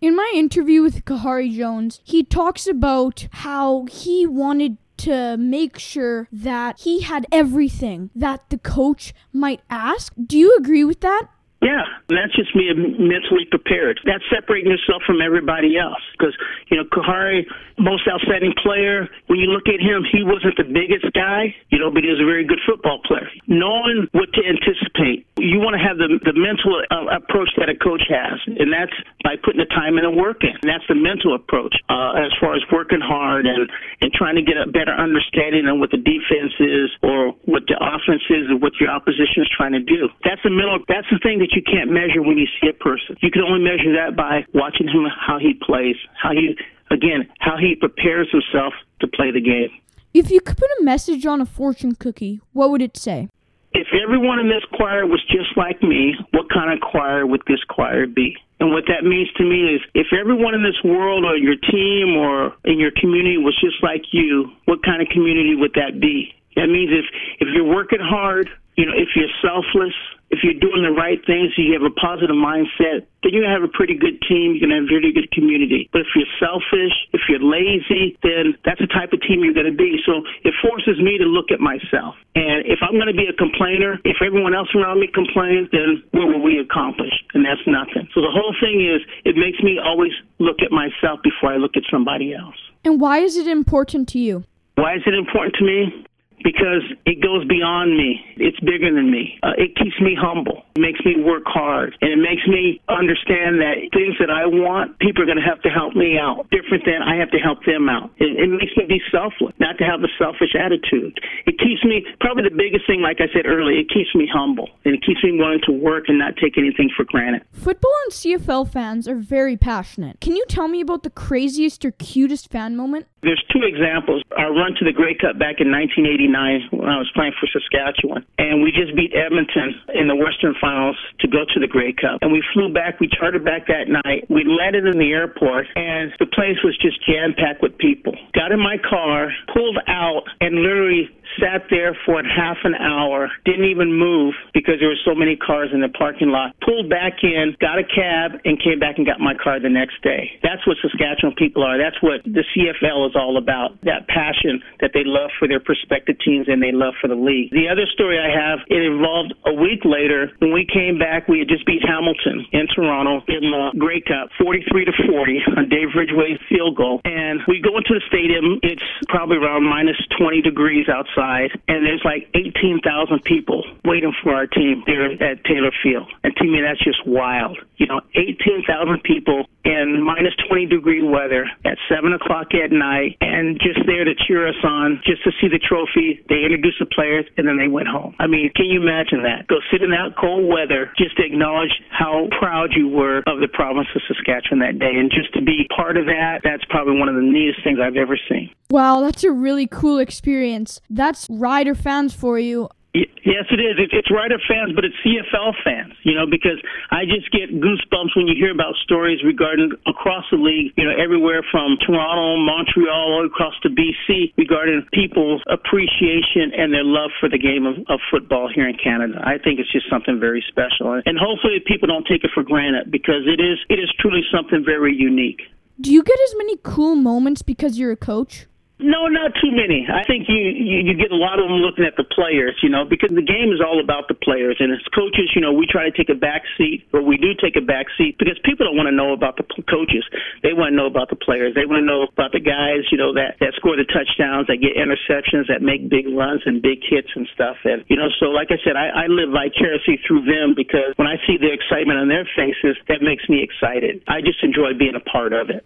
[0.00, 6.26] In my interview with Kahari Jones, he talks about how he wanted to make sure
[6.32, 10.12] that he had everything that the coach might ask.
[10.20, 11.28] Do you agree with that?
[11.64, 11.80] Yeah,
[12.12, 13.96] And that's just me mentally prepared.
[14.04, 16.04] That's separating yourself from everybody else.
[16.12, 16.36] Because,
[16.68, 17.48] you know, Kahari,
[17.80, 21.88] most outstanding player, when you look at him, he wasn't the biggest guy, you know,
[21.88, 23.24] but he was a very good football player.
[23.48, 27.76] Knowing what to anticipate, you want to have the, the mental uh, approach that a
[27.80, 28.92] coach has, and that's
[29.24, 30.52] by putting the time and work in.
[30.60, 33.64] And that's the mental approach uh, as far as working hard and,
[34.04, 37.80] and trying to get a better understanding of what the defense is or what the
[37.80, 40.12] offense is or what your opposition is trying to do.
[40.28, 43.16] That's the mental, that's the thing that you can't measure when you see a person.
[43.20, 46.56] You can only measure that by watching him how he plays, how he
[46.90, 49.70] again, how he prepares himself to play the game.
[50.12, 53.28] If you could put a message on a fortune cookie, what would it say?
[53.72, 57.58] If everyone in this choir was just like me, what kind of choir would this
[57.68, 58.36] choir be?
[58.60, 62.14] And what that means to me is if everyone in this world or your team
[62.16, 66.32] or in your community was just like you, what kind of community would that be?
[66.54, 67.04] That means if,
[67.40, 69.94] if you're working hard, you know, if you're selfless,
[70.34, 73.70] if you're doing the right things, you have a positive mindset, then you have a
[73.70, 74.58] pretty good team.
[74.58, 75.86] You're going to have a very good community.
[75.94, 79.70] But if you're selfish, if you're lazy, then that's the type of team you're going
[79.70, 80.02] to be.
[80.02, 82.18] So it forces me to look at myself.
[82.34, 86.02] And if I'm going to be a complainer, if everyone else around me complains, then
[86.10, 87.14] what will we accomplish?
[87.32, 88.10] And that's nothing.
[88.10, 90.12] So the whole thing is, it makes me always
[90.42, 92.58] look at myself before I look at somebody else.
[92.82, 94.42] And why is it important to you?
[94.74, 96.04] Why is it important to me?
[96.44, 98.20] Because it goes beyond me.
[98.36, 99.40] It's bigger than me.
[99.42, 100.62] Uh, it keeps me humble.
[100.76, 101.96] It makes me work hard.
[102.04, 105.64] And it makes me understand that things that I want, people are going to have
[105.64, 106.44] to help me out.
[106.52, 108.12] Different than I have to help them out.
[108.20, 111.16] It, it makes me be selfless, not to have a selfish attitude.
[111.48, 114.68] It keeps me, probably the biggest thing, like I said earlier, it keeps me humble.
[114.84, 117.42] And it keeps me wanting to work and not take anything for granted.
[117.56, 120.20] Football and CFL fans are very passionate.
[120.20, 123.08] Can you tell me about the craziest or cutest fan moment?
[123.22, 124.22] There's two examples.
[124.36, 126.33] Our run to the Grey Cup back in 1989
[126.70, 128.26] when I was playing for Saskatchewan.
[128.38, 132.18] And we just beat Edmonton in the Western Finals to go to the Grey Cup.
[132.22, 134.26] And we flew back, we chartered back that night.
[134.28, 138.14] We landed in the airport, and the place was just jam packed with people.
[138.34, 141.08] Got in my car, pulled out, and literally
[141.40, 145.70] sat there for half an hour, didn't even move because there were so many cars
[145.72, 146.54] in the parking lot.
[146.62, 150.00] Pulled back in, got a cab, and came back and got my car the next
[150.02, 150.38] day.
[150.42, 151.78] That's what Saskatchewan people are.
[151.78, 153.80] That's what the CFL is all about.
[153.82, 157.50] That passion that they love for their prospective teams and they love for the league.
[157.50, 161.28] The other story I have, it involved a week later when we came back.
[161.28, 165.68] We had just beat Hamilton in Toronto in the Grey Cup, 43 to 40 on
[165.68, 167.00] Dave Ridgway's field goal.
[167.04, 168.60] And we go into the stadium.
[168.62, 174.34] It's probably around minus 20 degrees outside outside, and there's like 18,000 people waiting for
[174.34, 176.10] our team there at Taylor Field.
[176.22, 177.58] And to me, that's just wild.
[177.76, 183.58] You know, 18,000 people in minus 20 degree weather at 7 o'clock at night, and
[183.60, 186.22] just there to cheer us on, just to see the trophy.
[186.28, 188.14] They introduced the players, and then they went home.
[188.18, 189.46] I mean, can you imagine that?
[189.48, 193.48] Go sit in that cold weather just to acknowledge how proud you were of the
[193.48, 197.08] province of Saskatchewan that day, and just to be part of that, that's probably one
[197.08, 198.50] of the neatest things I've ever seen.
[198.74, 200.80] Wow, that's a really cool experience.
[200.90, 202.66] That's Rider fans for you.
[202.92, 203.78] Yes, it is.
[203.78, 206.58] It's Rider fans, but it's CFL fans, you know, because
[206.90, 210.90] I just get goosebumps when you hear about stories regarding across the league, you know,
[210.98, 217.28] everywhere from Toronto, Montreal, all across to BC, regarding people's appreciation and their love for
[217.28, 219.22] the game of, of football here in Canada.
[219.22, 220.98] I think it's just something very special.
[221.06, 224.66] And hopefully people don't take it for granted because it is, it is truly something
[224.66, 225.42] very unique.
[225.80, 228.46] Do you get as many cool moments because you're a coach?
[228.82, 229.86] No, not too many.
[229.86, 232.66] I think you, you you get a lot of them looking at the players, you
[232.68, 234.58] know, because the game is all about the players.
[234.58, 237.38] And as coaches, you know, we try to take a back seat, or we do
[237.38, 240.02] take a back seat, because people don't want to know about the coaches.
[240.42, 241.54] They want to know about the players.
[241.54, 244.58] They want to know about the guys, you know, that that score the touchdowns, that
[244.58, 247.62] get interceptions, that make big runs and big hits and stuff.
[247.62, 251.06] And you know, so like I said, I, I live vicariously through them because when
[251.06, 254.02] I see the excitement on their faces, that makes me excited.
[254.10, 255.62] I just enjoy being a part of it.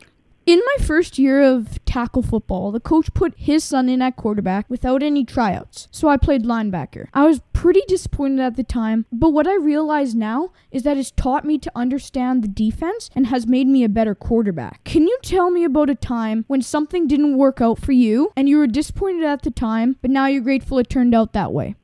[0.49, 4.68] In my first year of tackle football, the coach put his son in at quarterback
[4.68, 7.07] without any tryouts, so I played linebacker.
[7.14, 11.11] I was pretty disappointed at the time, but what I realize now is that it's
[11.11, 14.84] taught me to understand the defense and has made me a better quarterback.
[14.84, 18.49] Can you tell me about a time when something didn't work out for you and
[18.49, 21.74] you were disappointed at the time, but now you're grateful it turned out that way?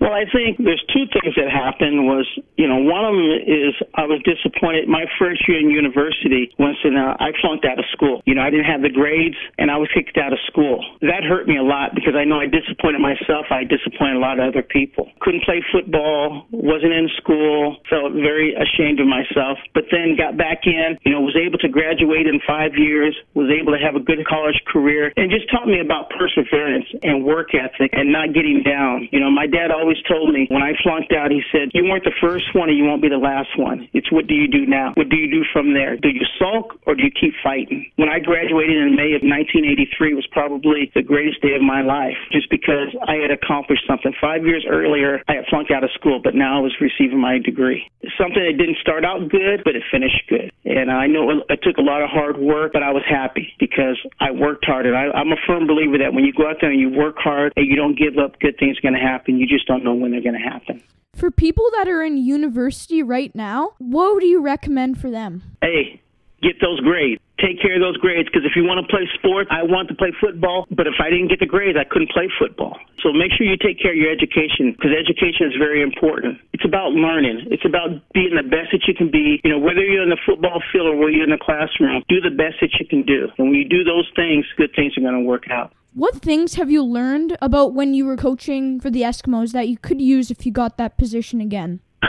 [0.00, 2.08] Well, I think there's two things that happened.
[2.08, 2.24] Was
[2.56, 4.88] you know one of them is I was disappointed.
[4.88, 8.24] My first year in university, Winston, uh, I flunked out of school.
[8.24, 10.80] You know, I didn't have the grades, and I was kicked out of school.
[11.04, 13.52] That hurt me a lot because I know I disappointed myself.
[13.52, 15.12] I disappointed a lot of other people.
[15.20, 16.48] Couldn't play football.
[16.50, 17.76] Wasn't in school.
[17.92, 19.60] Felt very ashamed of myself.
[19.76, 20.96] But then got back in.
[21.04, 23.12] You know, was able to graduate in five years.
[23.36, 27.20] Was able to have a good college career, and just taught me about perseverance and
[27.20, 29.06] work ethic and not getting down.
[29.12, 31.82] You know, my dad always always told me when I flunked out, he said, You
[31.84, 33.88] weren't the first one and you won't be the last one.
[33.92, 34.92] It's what do you do now?
[34.94, 35.96] What do you do from there?
[35.96, 37.90] Do you sulk or do you keep fighting?
[37.96, 42.14] When I graduated in May of 1983 was probably the greatest day of my life
[42.30, 44.14] just because I had accomplished something.
[44.20, 47.38] Five years earlier, I had flunked out of school, but now I was receiving my
[47.42, 47.82] degree.
[48.14, 50.52] Something that didn't start out good, but it finished good.
[50.64, 53.98] And I know it took a lot of hard work, but I was happy because
[54.20, 54.86] I worked hard.
[54.86, 57.16] And I, I'm a firm believer that when you go out there and you work
[57.18, 59.38] hard and you don't give up, good things are going to happen.
[59.38, 60.82] You just don't don't know when they're going to happen.
[61.14, 65.42] For people that are in university right now, what do you recommend for them?
[65.60, 66.00] Hey,
[66.42, 67.20] get those grades.
[67.40, 69.96] Take care of those grades because if you want to play sports, I want to
[69.96, 72.76] play football, but if I didn't get the grades, I couldn't play football.
[73.00, 76.36] So make sure you take care of your education because education is very important.
[76.52, 77.48] It's about learning.
[77.48, 79.40] It's about being the best that you can be.
[79.42, 82.20] You know, whether you're in the football field or whether you're in the classroom, do
[82.20, 83.32] the best that you can do.
[83.40, 85.72] And when you do those things, good things are going to work out.
[85.92, 89.76] What things have you learned about when you were coaching for the Eskimos that you
[89.76, 91.80] could use if you got that position again?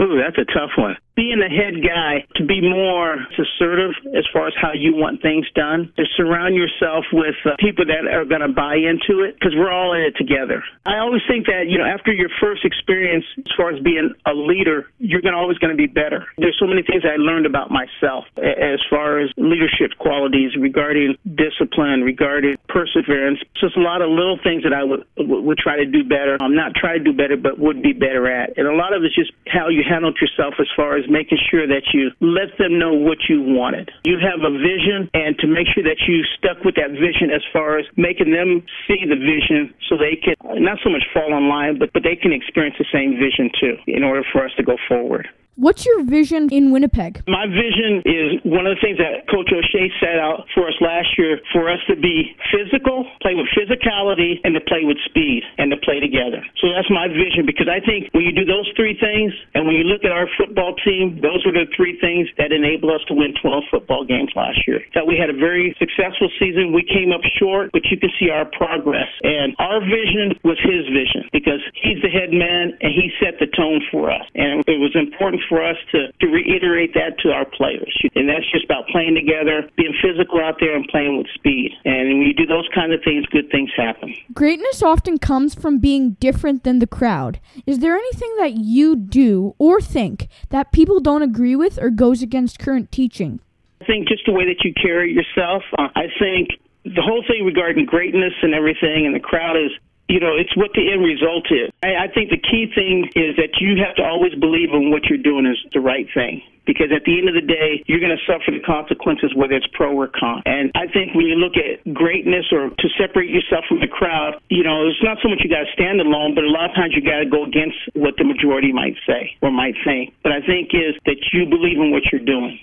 [0.00, 4.48] Ooh, that's a tough one being the head guy to be more assertive as far
[4.48, 8.42] as how you want things done, to surround yourself with uh, people that are going
[8.42, 10.62] to buy into it because we're all in it together.
[10.86, 14.34] I always think that, you know, after your first experience as far as being a
[14.34, 16.26] leader, you're going always going to be better.
[16.38, 22.02] There's so many things I learned about myself as far as leadership qualities regarding discipline,
[22.02, 23.40] regarding perseverance.
[23.60, 26.38] Just a lot of little things that I would, would try to do better.
[26.40, 28.56] I'm not try to do better, but would be better at.
[28.56, 31.38] And a lot of it's just how you handled yourself as far as is making
[31.50, 33.90] sure that you let them know what you wanted.
[34.04, 37.44] You have a vision, and to make sure that you stuck with that vision as
[37.52, 41.48] far as making them see the vision so they can not so much fall in
[41.48, 44.62] line, but, but they can experience the same vision too in order for us to
[44.62, 45.28] go forward.
[45.54, 47.22] What's your vision in Winnipeg?
[47.30, 51.14] My vision is one of the things that Coach O'Shea set out for us last
[51.14, 55.70] year for us to be physical, play with physicality, and to play with speed and
[55.70, 56.42] to play together.
[56.58, 59.78] So that's my vision because I think when you do those three things, and when
[59.78, 63.14] you look at our football team, those were the three things that enabled us to
[63.14, 64.82] win 12 football games last year.
[64.98, 66.74] That we had a very successful season.
[66.74, 69.06] We came up short, but you can see our progress.
[69.22, 73.46] And our vision was his vision because he's the head man and he set the
[73.54, 74.26] tone for us.
[74.34, 77.94] And it was important for us to, to reiterate that to our players.
[78.14, 81.72] And that's just about playing together, being physical out there, and playing with speed.
[81.84, 84.14] And when you do those kind of things, good things happen.
[84.32, 87.40] Greatness often comes from being different than the crowd.
[87.66, 92.22] Is there anything that you do or think that people don't agree with or goes
[92.22, 93.40] against current teaching?
[93.80, 95.62] I think just the way that you carry yourself.
[95.78, 96.48] Uh, I think
[96.84, 99.70] the whole thing regarding greatness and everything and the crowd is
[100.08, 101.72] you know, it's what the end result is.
[101.82, 105.04] I, I think the key thing is that you have to always believe in what
[105.08, 106.42] you're doing is the right thing.
[106.64, 109.68] Because at the end of the day, you're going to suffer the consequences, whether it's
[109.76, 110.40] pro or con.
[110.48, 114.40] And I think when you look at greatness or to separate yourself from the crowd,
[114.48, 116.74] you know, it's not so much you got to stand alone, but a lot of
[116.74, 120.16] times you got to go against what the majority might say or might think.
[120.24, 122.56] But I think is that you believe in what you're doing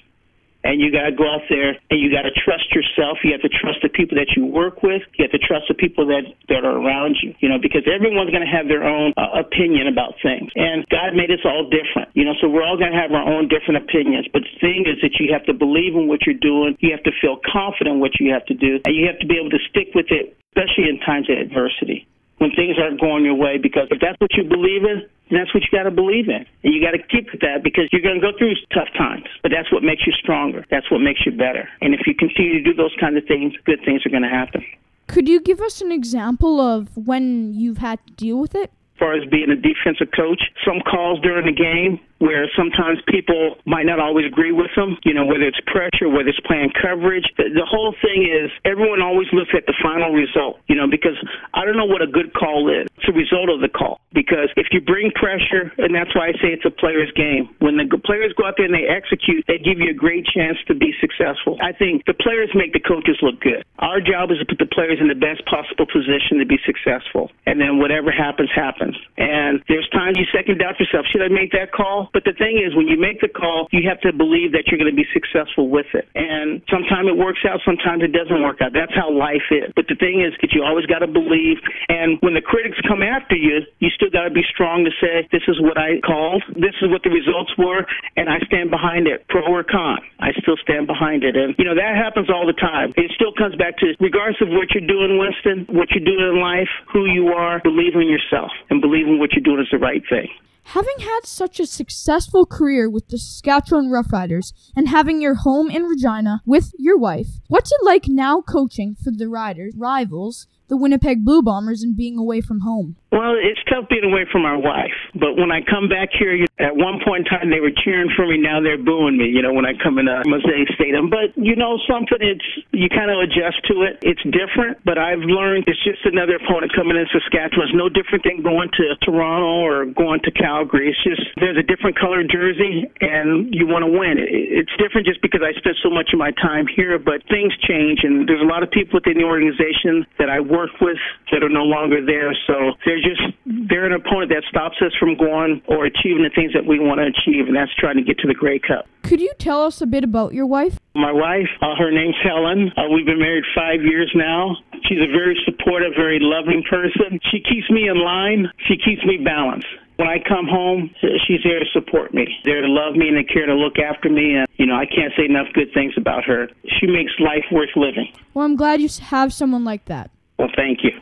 [0.64, 3.18] and you got to go out there and you got to trust yourself.
[3.24, 5.02] You have to trust the people that you work with.
[5.18, 7.34] You have to trust the people that that are around you.
[7.40, 11.18] You know, because everyone's going to have their own uh, opinion about things, and God
[11.18, 12.14] made us all different.
[12.14, 14.30] You know, so we're all going to have our own different opinions.
[14.30, 16.78] But the thing is that you have to believe in what you're doing.
[16.80, 19.28] You have to feel confident in what you have to do, and you have to
[19.28, 22.08] be able to stick with it, especially in times of adversity
[22.42, 23.58] when things aren't going your way.
[23.62, 25.06] Because if that's what you believe in,
[25.38, 26.46] that's what you got to believe in.
[26.64, 29.26] And you got to keep with that because you're going to go through tough times.
[29.44, 30.66] But that's what makes you stronger.
[30.70, 31.68] That's what makes you better.
[31.82, 34.30] And if you continue to do those kinds of things, good things are going to
[34.30, 34.64] happen.
[35.08, 38.72] Could you give us an example of when you've had to deal with it?
[38.96, 43.58] As far as being a defensive coach, some calls during the game where sometimes people
[43.66, 47.26] might not always agree with them, you know, whether it's pressure, whether it's playing coverage.
[47.42, 51.18] The, the whole thing is everyone always looks at the final result, you know, because
[51.58, 52.86] I don't know what a good call is.
[53.02, 53.98] It's a result of the call.
[54.14, 57.82] Because if you bring pressure, and that's why I say it's a player's game, when
[57.82, 60.76] the players go out there and they execute, they give you a great chance to
[60.78, 61.58] be successful.
[61.58, 63.66] I think the players make the coaches look good.
[63.80, 67.34] Our job is to put the players in the best possible position to be successful.
[67.50, 68.94] And then whatever happens, happens.
[69.18, 71.10] And there's times you second doubt yourself.
[71.10, 72.11] Should I make that call?
[72.14, 74.78] But the thing is, when you make the call, you have to believe that you're
[74.80, 76.08] going to be successful with it.
[76.16, 78.74] And sometimes it works out, sometimes it doesn't work out.
[78.74, 79.72] That's how life is.
[79.76, 81.58] But the thing is that you always got to believe.
[81.88, 85.28] And when the critics come after you, you still got to be strong to say,
[85.32, 87.86] this is what I called, this is what the results were,
[88.18, 90.00] and I stand behind it, pro or con.
[90.20, 91.36] I still stand behind it.
[91.36, 92.94] And, you know, that happens all the time.
[92.98, 96.42] It still comes back to, regardless of what you're doing, Winston, what you're doing in
[96.42, 99.80] life, who you are, believe in yourself and believe in what you're doing is the
[99.80, 100.30] right thing.
[100.64, 105.84] Having had such a successful career with the Saskatchewan Roughriders and having your home in
[105.84, 111.28] Regina with your wife, what's it like now coaching for the Riders, rivals, the Winnipeg
[111.28, 112.96] Blue Bombers, and being away from home?
[113.12, 114.96] Well, it's tough being away from our wife.
[115.20, 118.24] But when I come back here, at one point in time they were cheering for
[118.24, 118.40] me.
[118.40, 119.28] Now they're booing me.
[119.28, 121.12] You know, when I come in a Mosaic Stadium.
[121.12, 124.00] But you know something, it's you kind of adjust to it.
[124.00, 127.68] It's different, but I've learned it's just another opponent coming in Saskatchewan.
[127.68, 130.96] It's no different than going to Toronto or going to Calgary.
[130.96, 134.24] It's just there's a different colored jersey, and you want to win.
[134.24, 138.08] It's different just because I spent so much of my time here, but things change,
[138.08, 140.98] and there's a lot of people within the organization that I work worked with
[141.32, 142.34] that are no longer there.
[142.46, 146.54] So they're just they're an opponent that stops us from going or achieving the things
[146.54, 148.86] that we want to achieve, and that's trying to get to the Grey Cup.
[149.04, 150.78] Could you tell us a bit about your wife?
[150.94, 152.72] My wife, uh, her name's Helen.
[152.78, 154.58] Uh, we've been married five years now.
[154.86, 157.20] She's a very supportive, very loving person.
[157.32, 158.52] She keeps me in line.
[158.68, 159.68] She keeps me balanced.
[159.98, 160.90] When I come home,
[161.28, 164.10] she's there to support me, there to love me and to care to look after
[164.10, 164.34] me.
[164.36, 166.50] And, you know, I can't say enough good things about her.
[166.80, 168.12] She makes life worth living.
[168.34, 170.10] Well, I'm glad you have someone like that.
[170.42, 171.00] Well, thank you.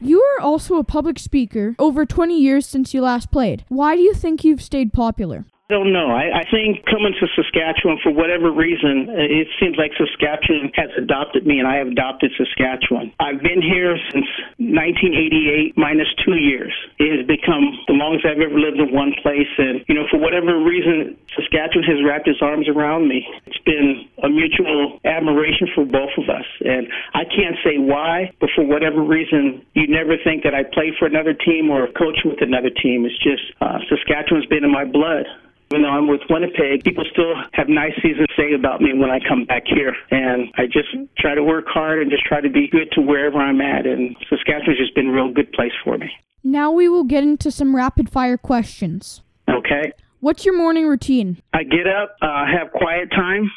[0.00, 3.64] You are also a public speaker over 20 years since you last played.
[3.68, 5.44] Why do you think you've stayed popular?
[5.70, 6.10] Don't know.
[6.10, 11.46] I, I think coming to Saskatchewan for whatever reason, it seems like Saskatchewan has adopted
[11.46, 13.14] me, and I have adopted Saskatchewan.
[13.22, 14.26] I've been here since
[14.58, 16.74] 1988, minus two years.
[16.98, 20.18] It has become the longest I've ever lived in one place, and you know, for
[20.18, 23.22] whatever reason, Saskatchewan has wrapped its arms around me.
[23.46, 28.50] It's been a mutual admiration for both of us, and I can't say why, but
[28.58, 32.42] for whatever reason, you never think that I play for another team or coach with
[32.42, 33.06] another team.
[33.06, 35.30] It's just uh, Saskatchewan's been in my blood.
[35.72, 39.08] Even though I'm with Winnipeg, people still have nice things to say about me when
[39.08, 39.94] I come back here.
[40.10, 43.38] And I just try to work hard and just try to be good to wherever
[43.38, 43.86] I'm at.
[43.86, 46.10] And Saskatchewan's just been a real good place for me.
[46.42, 49.22] Now we will get into some rapid fire questions.
[49.48, 49.92] Okay.
[50.18, 51.40] What's your morning routine?
[51.54, 53.48] I get up, uh, have quiet time,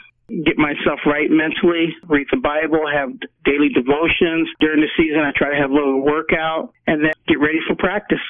[0.46, 3.10] get myself right mentally, read the Bible, have
[3.44, 4.48] daily devotions.
[4.60, 7.76] During the season, I try to have a little workout and then get ready for
[7.76, 8.22] practice.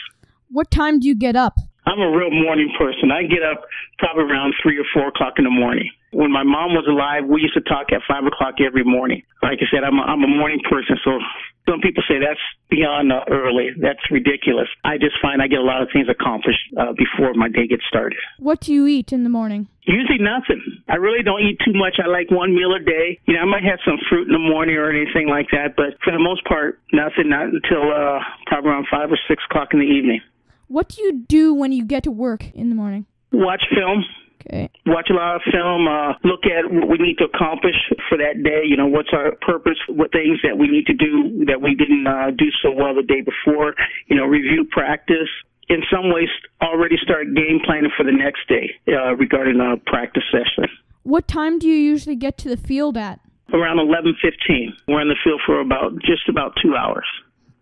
[0.50, 1.56] What time do you get up?
[1.86, 3.12] I'm a real morning person.
[3.12, 3.66] I get up
[4.00, 5.92] probably around three or four o'clock in the morning.
[6.12, 9.24] When my mom was alive, we used to talk at five o'clock every morning.
[9.42, 11.20] Like I said, I'm a, I'm a morning person, so
[11.68, 13.72] some people say that's beyond uh, early.
[13.80, 14.68] That's ridiculous.
[14.84, 17.84] I just find I get a lot of things accomplished uh, before my day gets
[17.88, 18.20] started.
[18.38, 19.68] What do you eat in the morning?
[19.84, 20.62] Usually nothing.
[20.88, 22.00] I really don't eat too much.
[22.04, 23.20] I like one meal a day.
[23.26, 26.00] You know, I might have some fruit in the morning or anything like that, but
[26.04, 27.30] for the most part, nothing.
[27.30, 30.22] Not until uh, probably around five or six o'clock in the evening.
[30.68, 33.06] What do you do when you get to work in the morning?
[33.32, 34.04] Watch film.
[34.46, 34.70] Okay.
[34.86, 37.76] Watch a lot of film, uh, look at what we need to accomplish
[38.10, 38.64] for that day.
[38.66, 42.06] You know, what's our purpose, what things that we need to do that we didn't
[42.06, 43.74] uh, do so well the day before.
[44.08, 45.30] You know, review practice.
[45.70, 46.28] In some ways,
[46.62, 50.70] already start game planning for the next day uh, regarding a practice session.
[51.04, 53.22] What time do you usually get to the field at?
[53.54, 54.74] Around 11:15.
[54.90, 57.06] We're in the field for about just about two hours.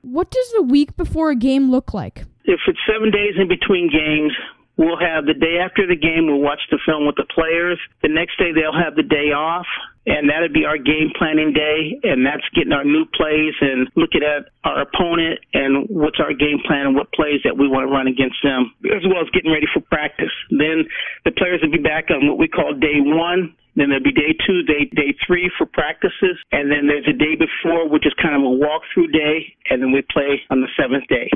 [0.02, 2.24] What does the week before a game look like?
[2.52, 4.36] If it's seven days in between games,
[4.76, 7.80] we'll have the day after the game, we'll watch the film with the players.
[8.04, 9.68] The next day, they'll have the day off,
[10.04, 14.20] and that'll be our game planning day, and that's getting our new plays and looking
[14.20, 17.92] at our opponent and what's our game plan and what plays that we want to
[17.94, 20.36] run against them, as well as getting ready for practice.
[20.52, 20.84] Then
[21.24, 24.36] the players will be back on what we call day one, then there'll be day
[24.44, 28.36] two, day day three for practices, and then there's a day before, which is kind
[28.36, 31.32] of a walkthrough day, and then we play on the seventh day,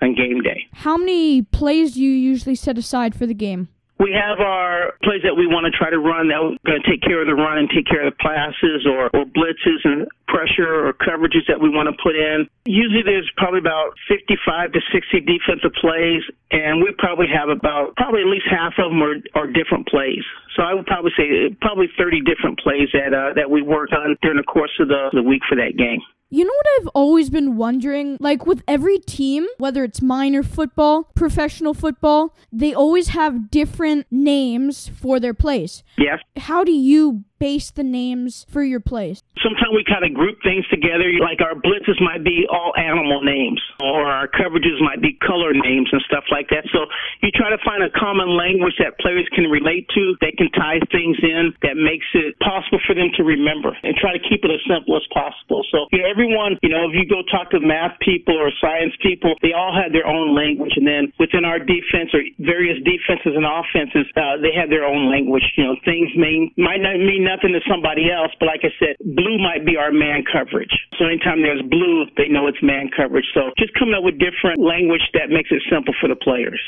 [0.00, 0.66] on game day.
[0.72, 3.68] How many plays do you usually set aside for the game?
[3.96, 6.84] We have our plays that we want to try to run that are going to
[6.84, 10.04] take care of the run and take care of the passes or, or blitzes and
[10.28, 12.44] pressure or coverages that we want to put in.
[12.68, 16.20] Usually there's probably about 55 to 60 defensive plays,
[16.52, 20.20] and we probably have about, probably at least half of them are, are different plays.
[20.56, 24.12] So I would probably say probably 30 different plays that, uh, that we work on
[24.20, 26.04] during the course of the, the week for that game.
[26.28, 28.16] You know what I've always been wondering?
[28.18, 34.88] Like with every team, whether it's minor football, professional football, they always have different names
[34.88, 35.84] for their plays.
[35.96, 36.18] Yes.
[36.36, 39.22] How do you base the names for your plays?
[39.42, 41.06] Sometimes we kind of group things together.
[41.20, 45.88] Like our blitzes might be all animal names, or our coverages might be color names
[45.92, 46.64] and stuff like that.
[46.72, 46.86] So
[47.22, 50.80] you try to find a common language that players can relate to, that can tie
[50.90, 54.50] things in, that makes it possible for them to remember, and try to keep it
[54.50, 55.60] as simple as possible.
[55.68, 58.96] So you know, everyone, you know, if you go talk to math people or science
[59.02, 63.36] people, they all have their own language, and then within our defense or various defenses
[63.36, 65.44] and offenses, uh, they have their own language.
[65.56, 68.94] You know, things may might not mean nothing to somebody else, but like I said,
[69.02, 70.70] blue might be our man coverage.
[70.98, 73.26] So anytime there's blue, they know it's man coverage.
[73.34, 76.62] So just coming up with different language that makes it simple for the players.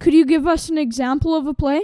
[0.00, 1.82] Could you give us an example of a play?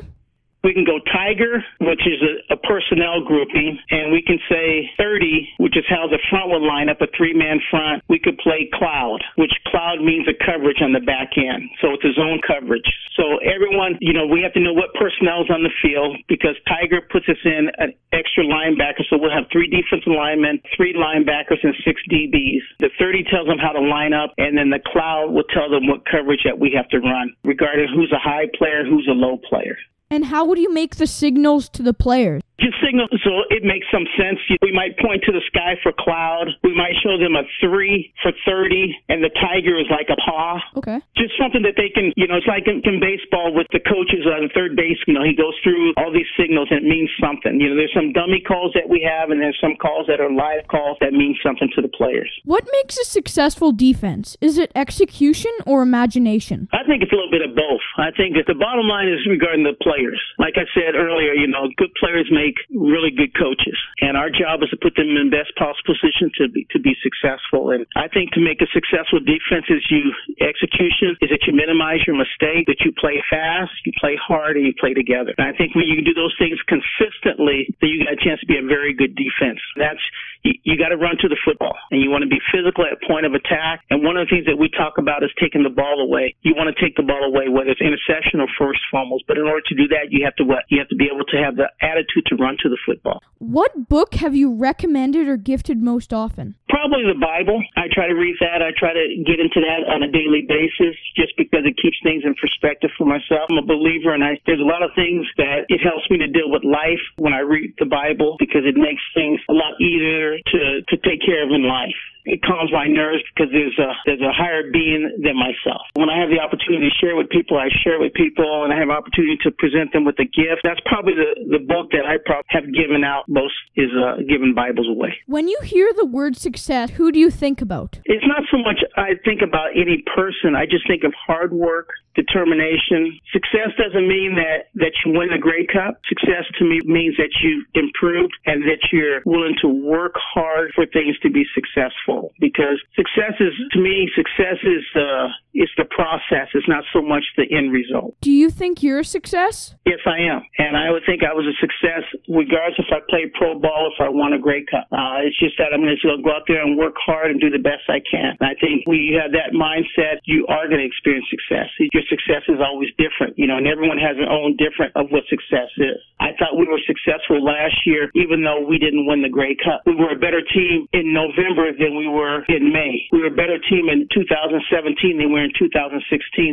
[0.65, 5.55] We can go Tiger, which is a, a, personnel grouping, and we can say 30,
[5.59, 8.03] which is how the front would line up, a three-man front.
[8.09, 11.71] We could play Cloud, which Cloud means a coverage on the back end.
[11.81, 12.91] So it's a zone coverage.
[13.15, 16.59] So everyone, you know, we have to know what personnel is on the field because
[16.67, 19.07] Tiger puts us in an extra linebacker.
[19.11, 22.67] So we'll have three defensive linemen, three linebackers, and six DBs.
[22.83, 25.87] The 30 tells them how to line up, and then the Cloud will tell them
[25.87, 29.39] what coverage that we have to run regarding who's a high player, who's a low
[29.49, 29.79] player.
[30.11, 32.43] And how would you make the signals to the players?
[32.59, 34.41] Just signal, so it makes some sense.
[34.65, 36.49] We might point to the sky for cloud.
[36.65, 40.57] We might show them a three for 30, and the tiger is like a paw.
[40.81, 41.01] Okay.
[41.17, 44.25] Just something that they can, you know, it's like in, in baseball with the coaches
[44.25, 44.97] on third base.
[45.07, 47.61] You know, he goes through all these signals and it means something.
[47.61, 50.33] You know, there's some dummy calls that we have, and there's some calls that are
[50.33, 52.31] live calls that mean something to the players.
[52.45, 54.37] What makes a successful defense?
[54.41, 56.69] Is it execution or imagination?
[56.73, 57.85] I think it's a little bit of both.
[57.99, 60.21] I think that the bottom line is regarding the players.
[60.39, 64.63] Like I said earlier, you know, good players make really good coaches, and our job
[64.63, 67.75] is to put them in best possible position to be to be successful.
[67.75, 72.07] And I think to make a successful defense is you execution is that you minimize
[72.07, 75.35] your mistake, that you play fast, you play hard, and you play together.
[75.37, 78.49] And I think when you do those things consistently, then you got a chance to
[78.49, 79.59] be a very good defense.
[79.77, 80.03] That's
[80.43, 83.01] you, you got to run to the football, and you want to be physical at
[83.07, 83.83] point of attack.
[83.91, 86.35] And one of the things that we talk about is taking the ball away.
[86.43, 89.23] You want to take the ball away, whether it's interception or first fumbles.
[89.27, 90.65] But in order to do that, you have to what?
[90.69, 93.23] You have to be able to have the attitude to run to the football.
[93.39, 96.57] What book have you recommended or gifted most often?
[96.69, 97.63] Probably the Bible.
[97.77, 98.63] I try to read that.
[98.63, 102.23] I try to get into that on a daily basis just because it keeps things
[102.27, 103.51] in perspective for myself.
[103.51, 106.29] I'm a believer and I, there's a lot of things that it helps me to
[106.29, 110.38] deal with life when I read the Bible because it makes things a lot easier
[110.47, 111.97] to, to take care of in life
[112.29, 115.81] it calms my nerves because there's a there's a higher being than myself.
[115.97, 118.77] When I have the opportunity to share with people, I share with people, and I
[118.77, 120.61] have opportunity to present them with a gift.
[120.63, 124.53] That's probably the the book that I probably have given out most is uh, giving
[124.53, 125.17] Bibles away.
[125.27, 127.99] When you hear the word success, who do you think about?
[128.05, 130.53] It's not so much I think about any person.
[130.55, 133.17] I just think of hard work, determination.
[133.33, 135.97] Success doesn't mean that that you win the Grey Cup.
[136.05, 140.85] Success to me means that you improved and that you're willing to work hard for
[140.85, 146.47] things to be successful because success is to me success is uh it's the process.
[146.55, 148.15] It's not so much the end result.
[148.21, 149.75] Do you think you're a success?
[149.85, 150.43] yes i am.
[150.59, 153.99] And i would think i was a success regardless if i played pro ball if
[154.01, 154.87] i won a Grey Cup.
[154.93, 157.51] Uh it's just that i'm going to go out there and work hard and do
[157.51, 158.37] the best i can.
[158.39, 161.69] And i think when you have that mindset you are going to experience success.
[161.93, 165.25] Your success is always different you know and everyone has their own different of what
[165.27, 165.99] success is.
[166.21, 169.83] I thought we were successful last year even though we didn't win the Grey Cup.
[169.87, 173.11] We were a better team in november than we were in May.
[173.11, 175.99] We were a better team in 2017 than we were in 2016.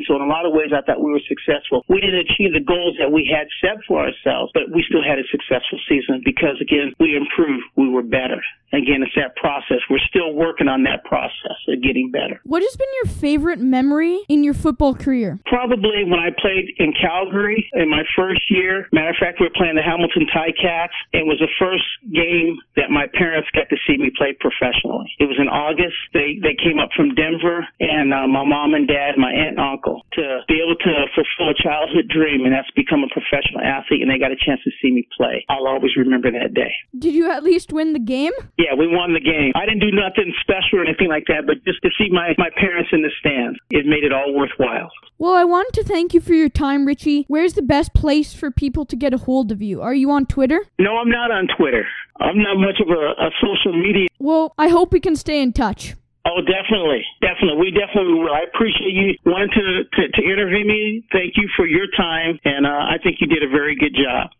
[0.09, 1.85] So in a lot of ways, I thought we were successful.
[1.87, 5.21] We didn't achieve the goals that we had set for ourselves, but we still had
[5.21, 7.63] a successful season because again, we improved.
[7.77, 8.41] We were better.
[8.73, 9.79] Again, it's that process.
[9.89, 12.41] We're still working on that process of getting better.
[12.43, 15.39] What has been your favorite memory in your football career?
[15.45, 18.87] Probably when I played in Calgary in my first year.
[18.91, 20.97] Matter of fact, we were playing the Hamilton Ticats.
[21.13, 25.13] It was the first game that my parents got to see me play professionally.
[25.19, 25.97] It was in August.
[26.13, 29.63] They they came up from Denver, and uh, my mom and dad, my aunt and
[29.63, 34.01] uncle, to be able to fulfill a childhood dream, and that's become a professional athlete.
[34.01, 35.45] And they got a chance to see me play.
[35.49, 36.73] I'll always remember that day.
[36.97, 38.33] Did you at least win the game?
[38.57, 39.51] Yeah, we won the game.
[39.55, 42.49] I didn't do nothing special or anything like that, but just to see my my
[42.55, 44.91] parents in the stands, it made it all worthwhile.
[45.17, 47.25] Well, I wanted to thank you for your time, Richie.
[47.29, 49.81] Where's the best place for people to get a hold of you?
[49.81, 50.65] Are you on Twitter?
[50.77, 51.85] No, I'm not on Twitter.
[52.19, 54.07] I'm not much of a, a social media.
[54.19, 55.95] Well, I hope we can stay in touch.
[56.25, 57.59] Oh, definitely, definitely.
[57.59, 58.33] We definitely will.
[58.33, 61.05] I appreciate you wanting to, to, to interview me.
[61.11, 64.31] Thank you for your time, and uh, I think you did a very good job.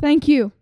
[0.00, 0.52] Thank you.